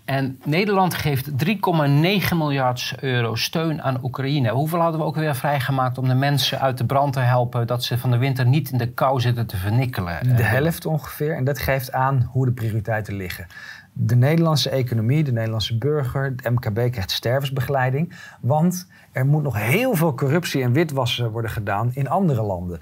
[0.09, 4.51] En Nederland geeft 3,9 miljard euro steun aan Oekraïne.
[4.51, 7.67] Hoeveel hadden we ook weer vrijgemaakt om de mensen uit de brand te helpen...
[7.67, 10.37] dat ze van de winter niet in de kou zitten te vernikkelen?
[10.37, 11.37] De helft ongeveer.
[11.37, 13.47] En dat geeft aan hoe de prioriteiten liggen.
[13.93, 18.15] De Nederlandse economie, de Nederlandse burger, het MKB krijgt stervensbegeleiding.
[18.41, 22.81] Want er moet nog heel veel corruptie en witwassen worden gedaan in andere landen.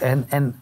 [0.00, 0.54] En, en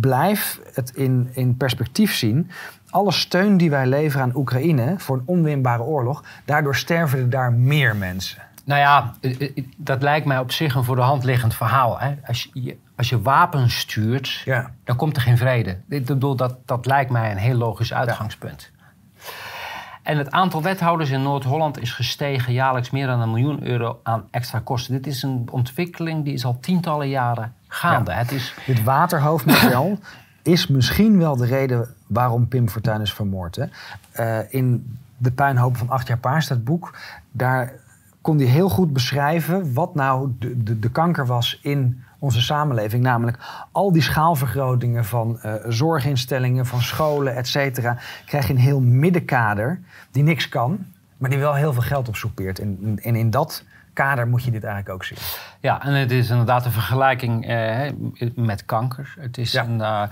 [0.00, 2.50] blijf het in, in perspectief zien
[2.94, 7.52] alle steun die wij leveren aan Oekraïne voor een onwinbare oorlog, daardoor sterven er daar
[7.52, 8.42] meer mensen.
[8.64, 11.98] Nou ja, eh, eh, dat lijkt mij op zich een voor de hand liggend verhaal.
[11.98, 12.14] Hè?
[12.26, 14.70] Als, je, als je wapens stuurt, ja.
[14.84, 15.80] dan komt er geen vrede.
[15.88, 18.70] Ik bedoel, dat, dat lijkt mij een heel logisch uitgangspunt.
[20.02, 24.28] En het aantal wethouders in Noord-Holland is gestegen jaarlijks meer dan een miljoen euro aan
[24.30, 24.94] extra kosten.
[24.94, 28.12] Dit is een ontwikkeling die is al tientallen jaren gaande.
[28.12, 28.54] Het is...
[28.66, 29.98] Dit waterhoofdmodel
[30.42, 33.56] is misschien wel de reden waarom Pim Fortuyn is vermoord.
[33.56, 33.66] Hè?
[34.20, 36.96] Uh, in De Puinhoop van Acht jaar Paars, dat boek,
[37.30, 37.72] daar
[38.20, 43.02] kon hij heel goed beschrijven wat nou de, de, de kanker was in onze samenleving.
[43.02, 43.38] Namelijk
[43.72, 47.96] al die schaalvergrotingen van uh, zorginstellingen, van scholen, et cetera.
[48.26, 52.58] Krijg je een heel middenkader die niks kan, maar die wel heel veel geld opsoepeert.
[52.58, 55.18] En, en in dat kader moet je dit eigenlijk ook zien.
[55.60, 57.90] Ja, en het is inderdaad een vergelijking eh,
[58.34, 59.14] met kanker.
[59.18, 60.02] Het is een, uh,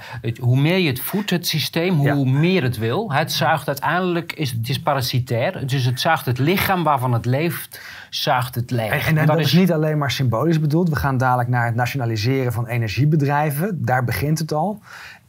[0.40, 3.12] hoe meer je het voedt, het systeem, hoe meer het wil.
[3.12, 5.66] Het zuigt uiteindelijk, is, het is parasitair.
[5.66, 9.08] Dus het zuigt het lichaam waarvan het leeft, zuigt het leeg.
[9.08, 10.88] En, en, dat, is niet alleen maar symbolisch bedoeld.
[10.88, 13.84] We gaan dadelijk naar het nationaliseren van energiebedrijven.
[13.84, 14.80] Daar begint het al.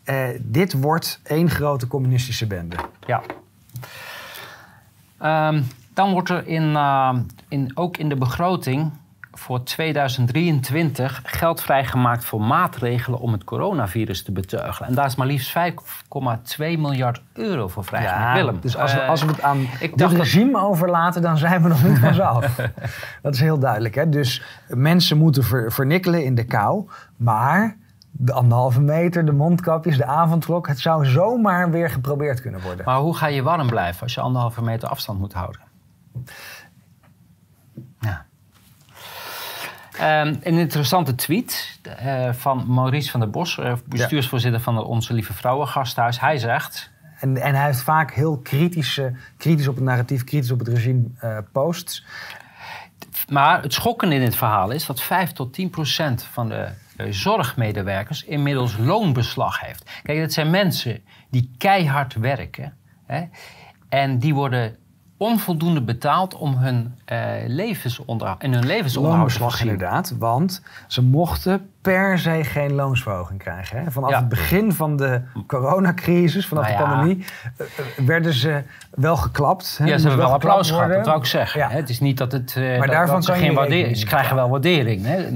[0.05, 2.75] Uh, dit wordt één grote communistische bende.
[3.05, 3.21] Ja.
[5.49, 7.15] Um, dan wordt er in, uh,
[7.47, 8.91] in, ook in de begroting
[9.32, 14.89] voor 2023 geld vrijgemaakt voor maatregelen om het coronavirus te beteugelen.
[14.89, 18.38] En daar is maar liefst 5,2 miljard euro voor vrijgemaakt.
[18.38, 18.60] Ja, Willem.
[18.62, 21.99] Dus als we, als we het aan het regime overlaten, dan zijn we nog niet
[21.99, 22.60] vanzelf.
[23.21, 23.95] dat is heel duidelijk.
[23.95, 24.10] Hè?
[24.10, 27.77] Dus mensen moeten ver, vernikkelen in de kou, maar
[28.12, 30.67] de anderhalve meter, de mondkapjes, de avondklok.
[30.67, 32.86] Het zou zomaar weer geprobeerd kunnen worden.
[32.86, 35.72] Maar hoe ga je warm blijven als je anderhalve meter afstand moet houden?
[37.99, 38.26] Ja.
[40.02, 45.13] Um, een interessante tweet uh, van Maurice van der Bos, uh, bestuursvoorzitter van de Onze
[45.13, 46.19] Lieve Vrouwen Gasthuis.
[46.19, 46.91] Hij zegt.
[47.19, 51.04] En, en hij heeft vaak heel kritische, kritisch op het narratief, kritisch op het regime
[51.23, 52.06] uh, posts.
[53.30, 56.71] Maar het schokkende in dit verhaal is dat 5 tot 10 procent van de
[57.10, 59.91] zorgmedewerkers inmiddels loonbeslag heeft.
[60.04, 62.78] Kijk, dat zijn mensen die keihard werken.
[63.06, 63.23] Hè,
[63.89, 64.78] en die worden
[65.23, 72.19] onvoldoende betaald om hun uh, levensonderhoud en hun levensonderhoud te inderdaad, want ze mochten per
[72.19, 73.83] se geen loonsverhoging krijgen.
[73.83, 73.91] Hè?
[73.91, 77.25] Vanaf het begin van de coronacrisis, vanaf nou de pandemie,
[77.62, 79.77] uh, werden ze wel geklapt.
[79.77, 79.86] Hè?
[79.86, 81.59] Ja, ze hebben wel applaus gehad, dat wou ik zeggen.
[81.59, 81.69] Ja.
[81.69, 82.55] Het is niet dat het.
[82.57, 83.97] Uh, maar dat, daarvan dat ze geen waardering.
[83.97, 85.05] Ze krijgen wel waardering.
[85.05, 85.27] Hè?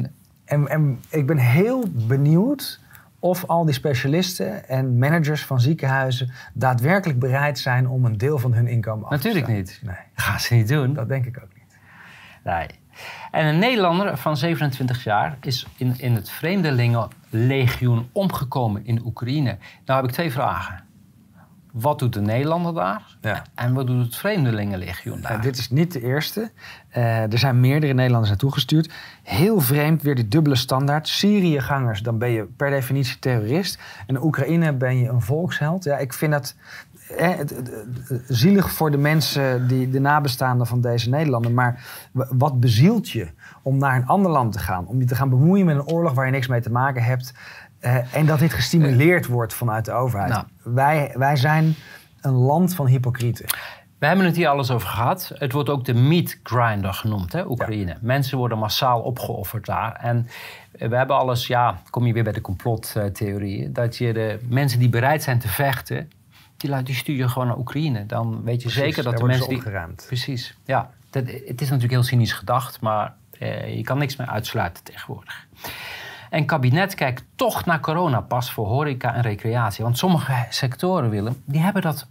[0.46, 2.80] En, en ik ben heel benieuwd
[3.30, 8.54] of al die specialisten en managers van ziekenhuizen daadwerkelijk bereid zijn om een deel van
[8.54, 9.90] hun inkomen af Natuurlijk te Natuurlijk niet.
[9.90, 10.06] Nee.
[10.14, 10.94] Gaan ze niet doen.
[10.94, 11.78] Dat denk ik ook niet.
[12.44, 12.68] Nee.
[13.32, 19.58] En een Nederlander van 27 jaar is in, in het Vreemdelingenlegioen omgekomen in Oekraïne.
[19.86, 20.86] Nou heb ik twee vragen
[21.82, 23.18] wat doet de Nederlander daar?
[23.22, 23.44] Ja.
[23.56, 25.42] En wat doet het Vreemdelingenlegioen daar?
[25.42, 26.52] dit is niet de eerste.
[26.98, 28.94] Uh, er zijn meerdere Nederlanders naartoe gestuurd.
[29.24, 31.08] Heel vreemd, weer die dubbele standaard.
[31.08, 33.80] Syriëgangers, dan ben je per definitie terrorist.
[34.08, 35.84] En Oekraïne ben je een volksheld.
[35.84, 36.56] Ja, ik vind dat
[37.18, 37.30] eh,
[38.28, 41.52] zielig voor de mensen, die, de nabestaanden van deze Nederlander.
[41.52, 43.28] Maar wat bezielt je
[43.62, 44.88] om naar een ander land te gaan?
[44.88, 47.34] Om je te gaan bemoeien met een oorlog waar je niks mee te maken hebt.
[47.82, 50.30] Uh, en dat dit gestimuleerd wordt vanuit de overheid.
[50.30, 50.46] Nou.
[50.64, 51.76] Wij, wij zijn
[52.22, 53.46] een land van hypocrieten.
[53.98, 55.32] We hebben het hier alles over gehad.
[55.34, 57.98] Het wordt ook de meat grinder genoemd, hè, Oekraïne.
[58.02, 59.96] Mensen worden massaal opgeofferd daar.
[59.96, 60.28] En
[60.72, 64.90] we hebben alles, ja, kom je weer bij de complottheorieën, dat je de mensen die
[64.90, 66.12] bereid zijn te vechten,
[66.58, 68.06] die, die stuur je gewoon naar Oekraïne.
[68.06, 69.58] Dan weet je zeker dat de mensen die.
[69.58, 70.04] Opgeruimd.
[70.08, 70.90] Precies, ja.
[71.10, 75.48] Dat, het is natuurlijk heel cynisch gedacht, maar eh, je kan niks meer uitsluiten tegenwoordig.
[76.30, 79.84] En kabinet kijkt toch naar coronapas voor horeca en recreatie.
[79.84, 82.08] Want sommige sectoren, Willem, die hebben dat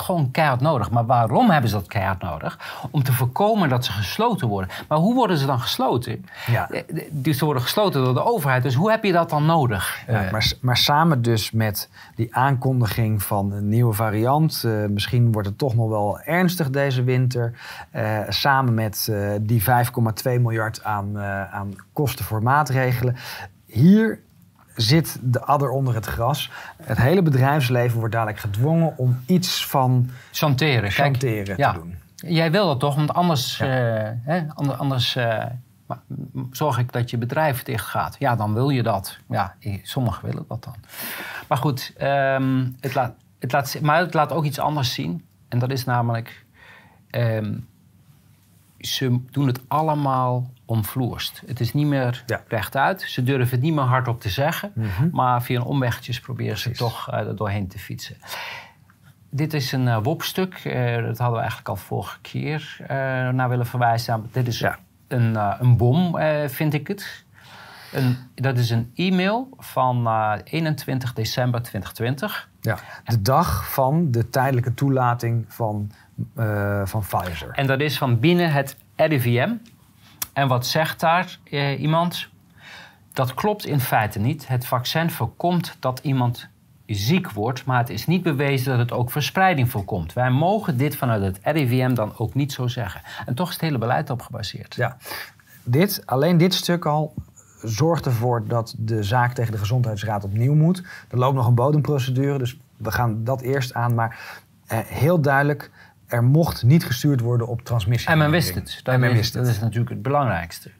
[0.00, 0.90] gewoon keihard nodig.
[0.90, 2.58] Maar waarom hebben ze dat keihard nodig?
[2.90, 4.70] Om te voorkomen dat ze gesloten worden.
[4.88, 6.24] Maar hoe worden ze dan gesloten?
[6.46, 6.68] Ja.
[7.10, 8.62] Dus ze worden gesloten door de overheid.
[8.62, 10.02] Dus hoe heb je dat dan nodig?
[10.06, 14.62] Ja, Eh, maar, maar samen dus met die aankondiging van een nieuwe variant.
[14.64, 17.52] eh, misschien wordt het toch nog wel ernstig deze winter.
[17.90, 23.16] eh, samen met eh, die 5,2 miljard aan, eh, aan kosten voor maatregelen.
[23.66, 24.20] Hier
[24.80, 26.50] zit de adder onder het gras.
[26.82, 30.80] Het hele bedrijfsleven wordt dadelijk gedwongen om iets van chanteren.
[30.80, 31.72] Kijk, chanteren ja.
[31.72, 31.94] te doen.
[32.16, 32.94] Jij wil dat toch?
[32.94, 33.66] Want anders, Ja.
[33.66, 35.44] eh, hè, ander- anders eh,
[35.86, 35.98] maar,
[36.32, 38.16] m- zorg ik dat je bedrijf dicht gaat.
[38.18, 39.18] Ja, dan wil je dat.
[39.28, 40.74] Ja, sommigen willen dat dan.
[41.48, 45.24] Maar goed, ehm, het laat, het laat, maar het laat ook iets anders zien.
[45.48, 46.44] En dat is namelijk...
[47.10, 47.54] ehm,
[48.80, 51.42] ze doen het allemaal omvloerst.
[51.46, 52.42] Het is niet meer Ja.
[52.48, 53.00] rechtuit.
[53.02, 54.72] Ze durven het niet meer hardop te zeggen.
[54.74, 55.08] Mhm.
[55.12, 56.86] Maar via een omwegjes proberen ze Precies.
[56.86, 58.16] toch er doorheen te fietsen.
[59.30, 60.54] Dit is een eh WOP-stuk.
[60.54, 62.76] Eh, dat hadden we eigenlijk al vorige keer
[63.32, 64.28] naar willen verwijzen.
[64.32, 64.78] Dit is Ja.
[65.08, 66.16] een, een bom,
[66.46, 67.24] vind ik het.
[67.92, 72.48] Een, dat is een e-mail van eh, 21 december 2020.
[72.60, 72.78] Ja.
[73.04, 75.90] De dag van de tijdelijke toelating van,
[76.34, 77.48] eh, van Pfizer.
[77.52, 79.52] En dat is van binnen het RIVM.
[80.32, 82.28] En wat zegt daar eh, iemand?
[83.12, 84.48] Dat klopt in feite niet.
[84.48, 86.48] Het vaccin voorkomt dat iemand
[86.86, 90.12] ziek wordt, maar het is niet bewezen dat het ook verspreiding voorkomt.
[90.12, 93.00] Wij mogen dit vanuit het RIVM dan ook niet zo zeggen.
[93.26, 94.74] En toch is het hele beleid op gebaseerd.
[94.74, 94.96] Ja,
[95.62, 97.14] dit, alleen dit stuk al
[97.62, 100.82] zorgt ervoor dat de zaak tegen de Gezondheidsraad opnieuw moet.
[101.08, 103.94] Er loopt nog een bodemprocedure, dus we gaan dat eerst aan.
[103.94, 105.70] Maar eh, heel duidelijk,
[106.10, 108.10] er mocht niet gestuurd worden op transmissie.
[108.10, 108.80] En men wist het.
[108.82, 109.54] Dat, En men is, wist dat het.
[109.54, 110.70] is natuurlijk het belangrijkste.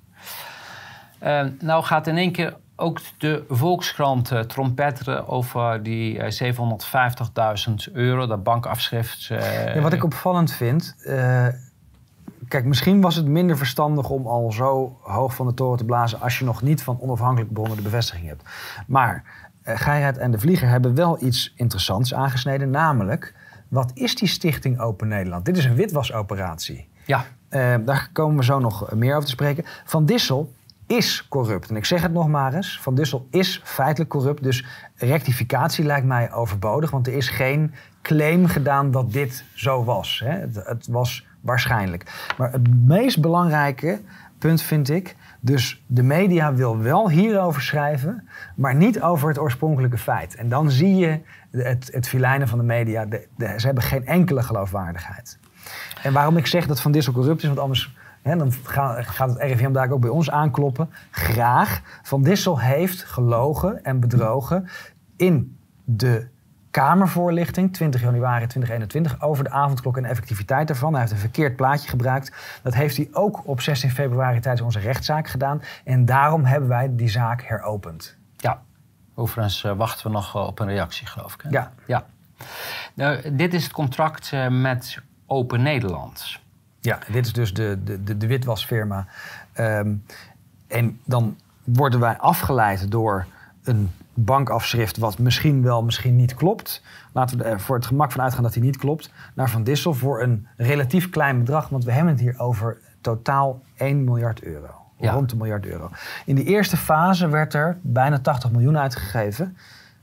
[1.18, 6.52] Eh, nou gaat in één keer ook de Volkskrant eh, trompetteren over die eh,
[7.88, 9.30] 750.000 euro, dat bankafschrift.
[9.30, 10.94] eh, Ja, wat ik opvallend vind.
[11.04, 11.46] eh,
[12.48, 16.20] kijk, misschien was het minder verstandig om al zo hoog van de toren te blazen.
[16.20, 18.42] als je nog niet van onafhankelijke bronnen de bevestiging hebt.
[18.86, 19.24] Maar
[19.64, 22.70] uh, Geirheid en de Vlieger hebben wel iets interessants aangesneden.
[22.70, 23.34] Namelijk,
[23.70, 25.44] wat is die Stichting Open Nederland?
[25.44, 26.88] Dit is een witwasoperatie.
[27.06, 29.64] Ja, Eh, daar komen we zo nog meer over te spreken.
[29.84, 30.52] Van Dissel
[30.86, 31.70] is corrupt.
[31.70, 32.78] En ik zeg het nog maar eens.
[32.82, 34.42] Van Dissel is feitelijk corrupt.
[34.42, 36.90] Dus rectificatie lijkt mij overbodig.
[36.90, 40.22] Want er is geen claim gedaan dat dit zo was.
[40.24, 40.30] Hè.
[40.30, 42.32] Het, het was waarschijnlijk.
[42.38, 44.00] Maar het meest belangrijke
[44.38, 45.16] punt vind ik...
[45.40, 48.28] Dus de media wil wel hierover schrijven...
[48.54, 50.34] maar niet over het oorspronkelijke feit.
[50.34, 53.06] En dan zie je het, het filijnen van de media.
[53.06, 53.26] De,
[53.56, 55.38] ze hebben geen enkele geloofwaardigheid.
[56.02, 59.28] En waarom ik zeg dat Van Dissel corrupt is, want anders hè, dan ga- gaat
[59.28, 60.90] het RIVM daar ook bij ons aankloppen.
[61.10, 61.80] Graag.
[62.02, 64.68] Van Dissel heeft gelogen en bedrogen
[65.16, 66.28] in de
[66.70, 70.90] Kamervoorlichting 20 januari 2021 over de avondklok en de effectiviteit daarvan.
[70.90, 72.32] Hij heeft een verkeerd plaatje gebruikt.
[72.62, 75.62] Dat heeft hij ook op 16 februari tijdens onze rechtszaak gedaan.
[75.84, 78.16] En daarom hebben wij die zaak heropend.
[78.36, 78.62] ja.
[79.14, 81.40] Overigens eh, wachten we nog eh, op een reactie, geloof ik.
[81.42, 81.48] Hè?
[81.48, 81.72] Ja.
[81.86, 82.04] ja.
[82.94, 86.38] Nou, dit is het contract eh, met Open Nederland.
[86.80, 89.06] Ja, dit is dus de, de, de, de witwasfirma.
[89.52, 89.94] Ehm,
[90.68, 93.26] en dan worden wij afgeleid door
[93.62, 96.82] een bankafschrift wat misschien wel, misschien niet klopt.
[97.12, 99.12] Laten we er voor het gemak van uitgaan dat die niet klopt.
[99.34, 101.68] Naar Van Dissel voor een relatief klein bedrag.
[101.68, 104.74] Want we hebben het hier over totaal 1 miljard euro.
[104.98, 105.12] Ja.
[105.12, 105.90] Rond een miljard euro.
[106.24, 109.56] In die eerste fase werd er bijna 80 miljoen uitgegeven.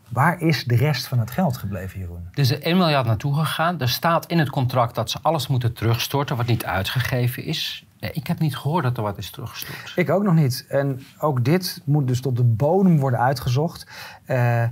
[0.09, 2.29] Waar is de rest van het geld gebleven, Jeroen?
[2.33, 3.79] Er 1 miljard naartoe gegaan.
[3.79, 7.86] Er staat in het contract dat ze alles moeten terugstorten wat niet uitgegeven is.
[7.99, 9.91] Ik heb niet gehoord dat er wat is teruggestort.
[9.95, 10.65] Ik ook nog niet.
[10.69, 13.87] En ook dit moet dus tot de bodem worden uitgezocht.
[14.25, 14.63] Eh,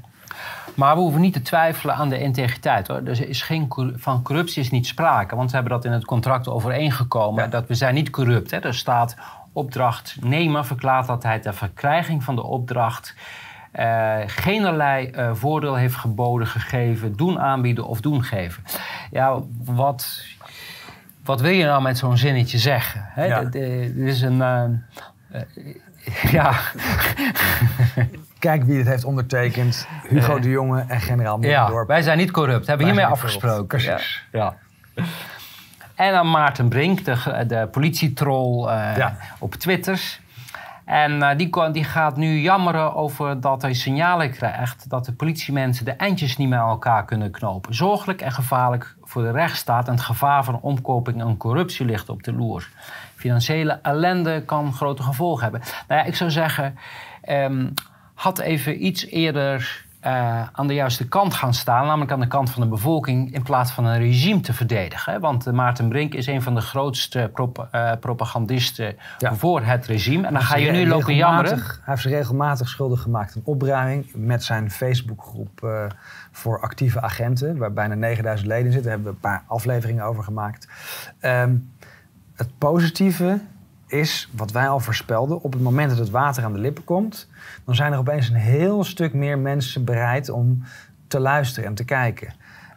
[0.76, 2.88] Maar we hoeven niet te twijfelen aan de integriteit.
[2.88, 3.02] Hoor.
[3.06, 5.36] Er is geen, van corruptie is niet sprake.
[5.36, 7.44] Want we hebben dat in het contract overeengekomen.
[7.44, 7.50] Ja.
[7.50, 8.52] Dat we zijn niet corrupt.
[8.52, 8.58] Hè.
[8.60, 9.16] Er staat
[9.54, 13.16] opdrachtnemer verklaart dat hij ter verkrijging van de opdracht...
[13.72, 18.64] eh geenerlei eh, voordeel heeft geboden, gegeven, doen aanbieden of doen geven.
[19.12, 20.26] Ja, wat,
[21.26, 23.06] wat wil je nou met zo'n zinnetje zeggen?
[23.10, 23.26] Hè?
[23.26, 23.44] Ja.
[23.44, 24.42] Dit- is een...
[24.42, 24.64] eh,
[25.32, 25.42] eh,
[26.38, 26.54] ja,
[28.40, 29.88] kijk wie het heeft ondertekend.
[30.08, 30.42] Hugo Eh.
[30.42, 31.88] de Jonge en generaal Ja, Middendorp.
[31.88, 32.68] wij zijn niet corrupt.
[32.68, 33.66] Hebben Wij hiermee afgesproken.
[33.68, 34.26] precies.
[34.32, 34.56] Ja.
[34.96, 35.04] ja.
[35.96, 39.08] En dan Maarten Brink, de, de politietrol eh,
[39.40, 40.20] op Twitter.
[40.86, 41.38] En eh,
[41.72, 44.90] die, gaat nu jammeren over dat hij signalen krijgt...
[44.90, 47.76] dat de politiemensen de eindjes niet met elkaar kunnen knopen.
[47.76, 49.88] Zorgelijk en gevaarlijk voor de rechtsstaat...
[49.88, 52.70] en het gevaar van omkoping en corruptie ligt op de loer.
[53.16, 55.62] Financiële ellende kan grote gevolgen hebben.
[55.88, 56.78] Nou ja, ik zou zeggen,
[57.22, 57.68] ehm,
[58.14, 62.50] had even iets eerder eh, aan de juiste kant gaan staan, namelijk aan de kant
[62.50, 65.20] van de bevolking, in plaats van een regime te verdedigen.
[65.20, 67.68] Want Maarten Brink is een van de grootste prop
[68.00, 69.36] propagandisten Ja.
[69.36, 70.28] voor het regime.
[70.28, 71.58] En dan ga je nu lopen jammeren.
[71.58, 75.86] Hij heeft zich regelmatig schuldig gemaakt aan opruiming met zijn Facebookgroep eh,
[76.32, 78.90] voor actieve agenten, waar bijna 9000 leden in zitten.
[78.92, 80.68] Daar hebben we een paar afleveringen over gemaakt.
[81.20, 81.56] Ehm,
[82.36, 83.40] het positieve
[83.88, 87.28] is, wat wij al voorspelden, op het moment dat het water aan de lippen komt,
[87.66, 90.64] dan zijn er opeens een heel stuk meer mensen bereid om
[91.08, 92.34] te luisteren en te kijken.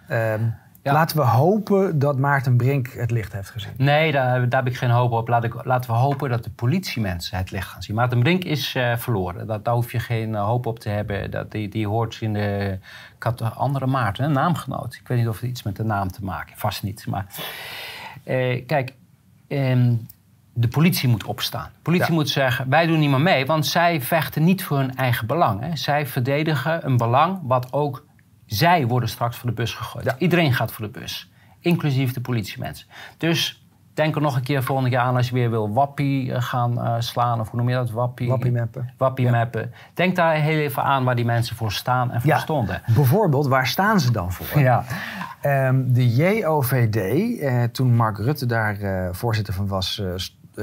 [0.09, 0.43] Ehm,
[0.83, 0.93] Ja.
[0.93, 3.73] Laten we hopen dat Maarten Brink het licht heeft gezien.
[3.77, 5.29] Nee, daar, daar heb ik geen hoop op.
[5.29, 7.97] Laat ik, laten we hopen dat de politiemensen het licht gaan zien.
[7.97, 9.47] Maarten Brink is eh, verloren.
[9.47, 11.31] Dat, daar hoef je geen eh, hoop op te hebben.
[11.31, 12.79] Dat, die, die hoort in de...
[13.17, 14.95] Ik had een andere Maarten, een naamgenoot.
[14.95, 16.61] Ik weet niet of het iets met de naam te maken heeft.
[16.61, 17.07] Vast niet.
[17.07, 17.27] Maar
[18.25, 18.95] eh, kijk,
[19.49, 19.95] ehm,
[20.61, 21.65] de politie moet opstaan.
[21.75, 22.15] De politie Ja.
[22.15, 23.47] moet zeggen, wij doen niet meer mee.
[23.47, 25.61] Want zij vechten niet voor hun eigen belang.
[25.61, 25.77] Hè.
[25.77, 28.07] Zij verdedigen een belang wat ook...
[28.47, 30.05] Zij worden straks voor de bus gegooid.
[30.05, 30.15] Ja.
[30.19, 31.31] Iedereen gaat voor de bus.
[31.61, 32.87] Inclusief de politiemensen.
[33.19, 36.43] Dus denk er nog een keer volgende keer aan als je weer wil wappie eh,
[36.43, 37.41] gaan eh, slaan.
[37.41, 37.91] Of hoe noem je dat?
[37.91, 38.91] Wappie, Wappiemappen.
[38.97, 39.73] Wappie mappen.
[39.95, 42.39] Denk daar heel even aan waar die mensen voor staan en voor Ja.
[42.39, 42.83] stonden.
[42.95, 44.61] Bijvoorbeeld, waar staan ze dan voor?
[44.61, 44.85] Ja.
[45.41, 46.97] Ehm, de JOVD,
[47.41, 48.77] eh, toen Mark Rutte daar
[49.15, 50.03] voorzitter van was,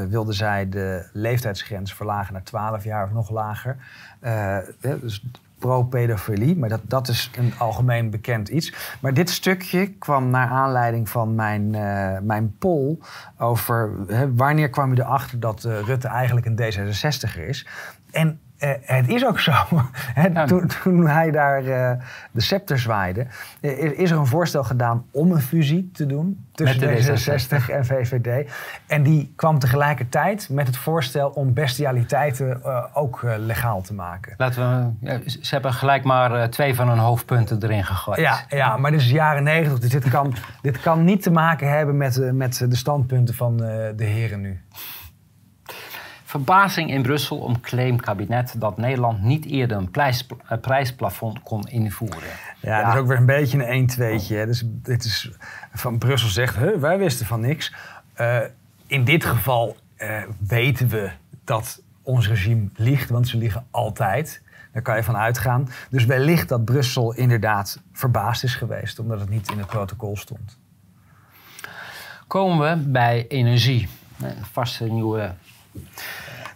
[0.09, 3.77] wilde zij de leeftijdsgrens verlagen naar 12 jaar of nog lager.
[4.19, 5.23] Eh, eh, dus
[5.59, 8.73] pro-pedofilie, maar dat, dat is een algemeen bekend iets.
[8.99, 12.97] Maar dit stukje kwam naar aanleiding van mijn, eh, mijn poll
[13.37, 13.91] over
[14.35, 17.67] wanneer kwam je erachter dat eh, Rutte eigenlijk een D66er is.
[18.11, 19.51] En eh, het is ook zo.
[20.15, 20.45] Ja.
[20.45, 21.91] toen, toen hij daar eh,
[22.31, 23.27] de scepter zwaaide,
[23.59, 27.69] is, is er een voorstel gedaan om een fusie te doen tussen Met de D66
[27.69, 28.51] en VVD.
[28.87, 34.33] En die kwam tegelijkertijd met het voorstel om bestialiteiten eh, ook legaal te maken.
[34.37, 38.19] Laten we, ja, ze hebben gelijk maar twee van hun hoofdpunten erin gegooid.
[38.19, 39.79] Ja, ja, maar dit is jaren negentig.
[39.79, 44.03] Dus dit kan, dit kan niet te maken hebben met, met de standpunten van de
[44.03, 44.61] heren nu.
[46.35, 52.29] Verbazing in Brussel om claimkabinet dat Nederland niet eerder een prijs, eh, prijsplafond kon invoeren.
[52.59, 54.35] Ja, dat is ook weer een beetje een 1-2'tje.
[54.35, 54.45] hè.
[54.45, 55.31] Dus dit is
[55.73, 57.73] van Brussel zegt, "Huh, wij wisten van niks.
[58.13, 58.39] Eh,
[58.87, 61.11] in dit geval eh, weten we
[61.43, 64.41] dat ons regime liegt, want ze liegen altijd.
[64.71, 65.69] Daar kan je van uitgaan.
[65.89, 70.57] Dus wellicht dat Brussel inderdaad verbaasd is geweest, omdat het niet in het protocol stond.
[72.27, 73.87] Komen we bij energie.
[74.21, 75.33] Een vaste nieuwe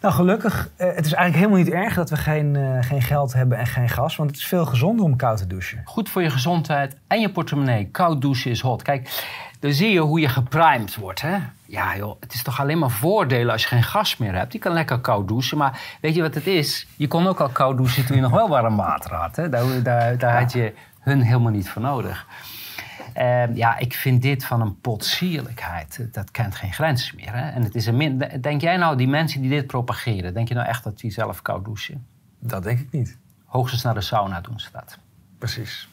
[0.01, 3.33] Nou, gelukkig, eh, het is eigenlijk helemaal niet erg dat we geen, eh, geen geld
[3.33, 5.81] hebben en geen gas, want het is veel gezonder om koud te douchen.
[5.85, 7.89] Goed voor je gezondheid en je portemonnee.
[7.91, 8.81] Koud douchen is hot.
[8.81, 9.25] Kijk,
[9.59, 11.21] dan zie je hoe je geprimed wordt.
[11.21, 11.37] Hè?
[11.65, 14.53] Ja joh, het is toch alleen maar voordelen als je geen gas meer hebt.
[14.53, 16.87] Je kan lekker koud douchen, maar weet je wat het is?
[16.95, 19.35] Je kon ook al koud douchen toen je nog wel warm water had.
[19.35, 19.49] Hè?
[19.49, 22.25] Daar, daar, daar had je hun helemaal niet voor nodig.
[23.13, 26.07] Ehm, ja, ik vind dit van een potsierlijkheid.
[26.11, 27.33] Dat kent geen grenzen meer.
[27.33, 27.49] Hè?
[27.49, 28.17] En het is een min...
[28.41, 30.33] Denk jij nou, die mensen die dit propageren...
[30.33, 32.05] denk je nou echt dat die zelf koud douchen?
[32.39, 33.17] Dat denk ik niet.
[33.45, 34.97] Hoogstens naar de sauna doen ze dat.
[35.37, 35.89] Precies.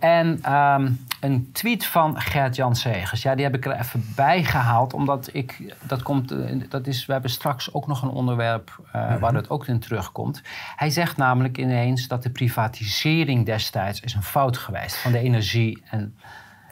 [0.00, 3.22] En ehm, een tweet van Gert-Jan Segers.
[3.22, 4.94] Ja, die heb ik er even bij gehaald.
[4.94, 5.74] Omdat ik...
[5.82, 6.30] Dat komt...
[6.30, 8.78] eh, Dat is, we hebben straks ook nog een onderwerp...
[8.92, 10.42] eh, waar het ook in terugkomt.
[10.76, 12.08] Hij zegt namelijk ineens...
[12.08, 14.00] dat de privatisering destijds...
[14.00, 15.82] is een fout geweest van de energie.
[15.90, 16.16] En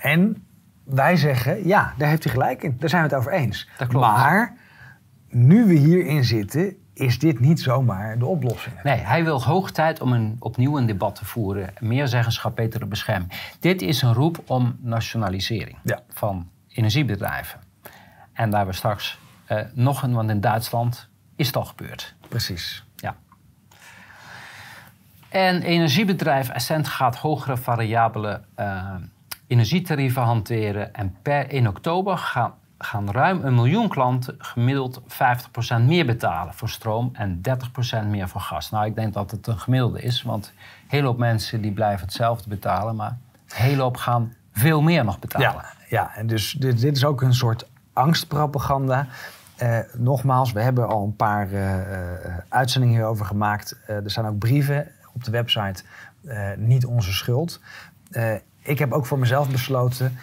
[0.01, 0.43] En
[0.85, 2.77] wij zeggen, ja, daar heeft hij gelijk in.
[2.79, 3.69] Daar zijn we het over eens.
[3.79, 4.07] Dat klopt.
[4.07, 4.55] Maar
[5.31, 8.83] nu we hierin zitten, is dit niet zomaar de oplossing.
[8.83, 11.71] Nee, hij wil hoog tijd om een, opnieuw een debat te voeren.
[11.81, 13.33] Meer zeggenschap, betere bescherming.
[13.61, 16.03] Dit is een roep om nationalisering Ja.
[16.09, 17.61] van energiebedrijven.
[18.33, 22.15] En daar we straks eh, nog een, want in Duitsland is het al gebeurd.
[22.29, 22.85] Precies.
[22.97, 23.17] Ja.
[25.29, 28.95] En energiebedrijf Essent gaat hogere variabele eh,
[29.47, 30.95] energietarieven hanteren.
[30.95, 35.05] En per 1 oktober gaan, gaan ruim een miljoen klanten gemiddeld 50%
[35.87, 37.41] meer betalen voor stroom en
[38.05, 38.71] 30% meer voor gas.
[38.71, 42.07] Nou, ik denk dat het een gemiddelde is, want een hele hoop mensen die blijven
[42.07, 43.17] hetzelfde betalen, maar
[43.49, 45.47] een hele hoop gaan veel meer nog betalen.
[45.49, 49.07] Ja, ja en dus dit, dit is ook een soort angstpropaganda.
[49.57, 53.77] Eh, nogmaals, we hebben al een paar eh, eh, uitzendingen hierover gemaakt.
[53.87, 55.83] Er staan ook brieven op de website.
[56.57, 57.61] niet onze schuld.
[58.63, 60.19] Ik heb ook voor mezelf besloten.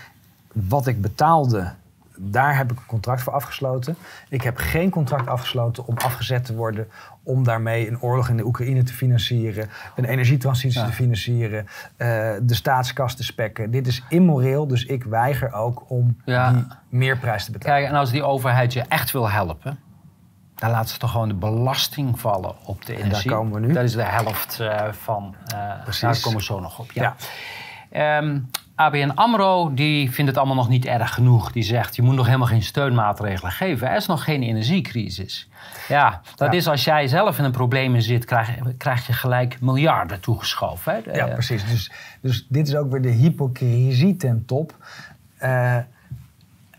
[0.51, 1.71] Wat ik betaalde,
[2.17, 3.95] daar heb ik een contract voor afgesloten.
[4.29, 6.87] Ik heb geen contract afgesloten om afgezet te worden.
[7.23, 9.69] Om daarmee een oorlog in de Oekraïne te financieren.
[9.95, 10.85] Een energietransitie Ja.
[10.85, 11.67] te financieren.
[11.97, 12.07] eh,
[12.41, 13.71] de staatskas te spekken.
[13.71, 16.51] Dit is immoreel, dus ik weiger ook om Ja.
[16.51, 17.75] die meerprijs te betalen.
[17.77, 19.79] Kijk, en als die overheid je echt wil helpen,
[20.55, 23.29] daar laten ze toch gewoon de belasting vallen op de energie.
[23.29, 23.73] daar komen we nu.
[23.73, 25.35] Dat is de helft eh, van.
[25.47, 26.01] eh Precies.
[26.01, 26.91] Daar komen we zo nog op.
[26.91, 27.15] Ja.
[27.91, 28.17] Ja.
[28.17, 28.39] Ehm,
[28.75, 31.51] ABN AMRO die vindt het allemaal nog niet erg genoeg.
[31.51, 33.89] Die zegt, je moet nog helemaal geen steunmaatregelen geven.
[33.89, 35.49] Er is nog geen energiecrisis.
[35.87, 36.57] Ja, dat Ja.
[36.57, 40.93] is als jij zelf in een probleem zit, krijg, krijg je gelijk miljarden toegeschoven.
[40.93, 41.11] Hè?
[41.13, 41.65] Ja, Eh, precies.
[41.65, 44.75] Dus, dus dit is ook weer de hypocrisie ten top.
[45.37, 45.77] Eh,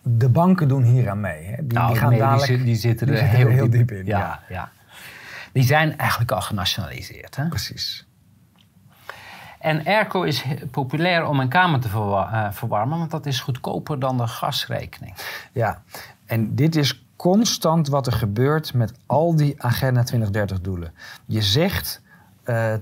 [0.03, 1.45] de banken doen hier aan mee.
[1.45, 1.55] Hè.
[1.67, 3.89] Die, nou, die gaan nee, dadelijk, die, zitten er die zitten heel, er heel diep,
[3.89, 4.41] diep in, Ja, ja.
[4.49, 4.71] ja.
[5.53, 7.37] Die zijn eigenlijk al genationaliseerd.
[7.37, 7.49] Hè?
[7.49, 8.06] Precies.
[9.67, 14.17] En airco is populair om een kamer te eh, verwarmen, want dat is goedkoper dan
[14.17, 15.15] de gasrekening.
[15.53, 15.83] Ja,
[16.27, 20.93] en dit is constant wat er gebeurt met al die Agenda 2030 doelen.
[21.25, 22.03] Je zegt
[22.43, 22.75] eh,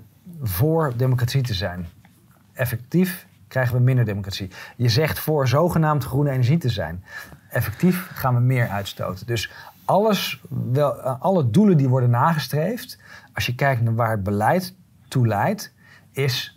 [0.42, 1.88] voor democratie te zijn.
[2.52, 4.50] Effectief krijgen we minder democratie.
[4.76, 7.04] Je zegt voor zogenaamd groene energie te zijn.
[7.48, 9.26] Effectief gaan we meer uitstoten.
[9.26, 9.50] Dus
[9.84, 12.98] alles, wel, eh, alle doelen die worden nagestreefd,
[13.34, 14.74] als je kijkt naar waar het beleid
[15.08, 15.72] toe leidt,
[16.12, 16.53] is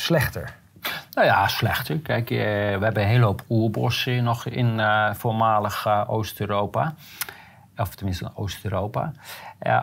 [0.00, 0.58] slechter.
[1.12, 1.98] Nou ja, slechter.
[1.98, 6.94] Kijk, eh, we hebben een hele hoop oerbossen nog in eh, voormalig eh, Oost-Europa.
[7.76, 9.12] Of tenminste in Oost-Europa.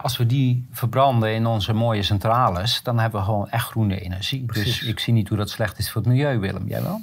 [0.01, 4.45] Als we die verbranden in onze mooie centrales, dan hebben we gewoon echt groene energie.
[4.45, 4.79] Precies.
[4.79, 6.67] Dus ik zie niet hoe dat slecht is voor het milieu, Willem.
[6.67, 7.01] Jij wel?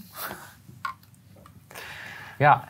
[2.39, 2.65] Ja.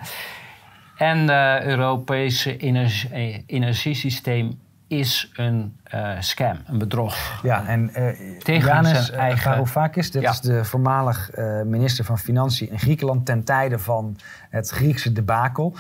[0.97, 7.41] En het Europese energie- energiesysteem is een eh, scam, een bedrog.
[7.43, 10.31] Ja, en eh Tegen Yanis zijn eh, eigen- Varoufakis, dat Ja.
[10.31, 11.31] is de voormalig
[11.65, 14.17] minister van Financiën in Griekenland ten tijde van
[14.51, 15.77] het Griekse debakel,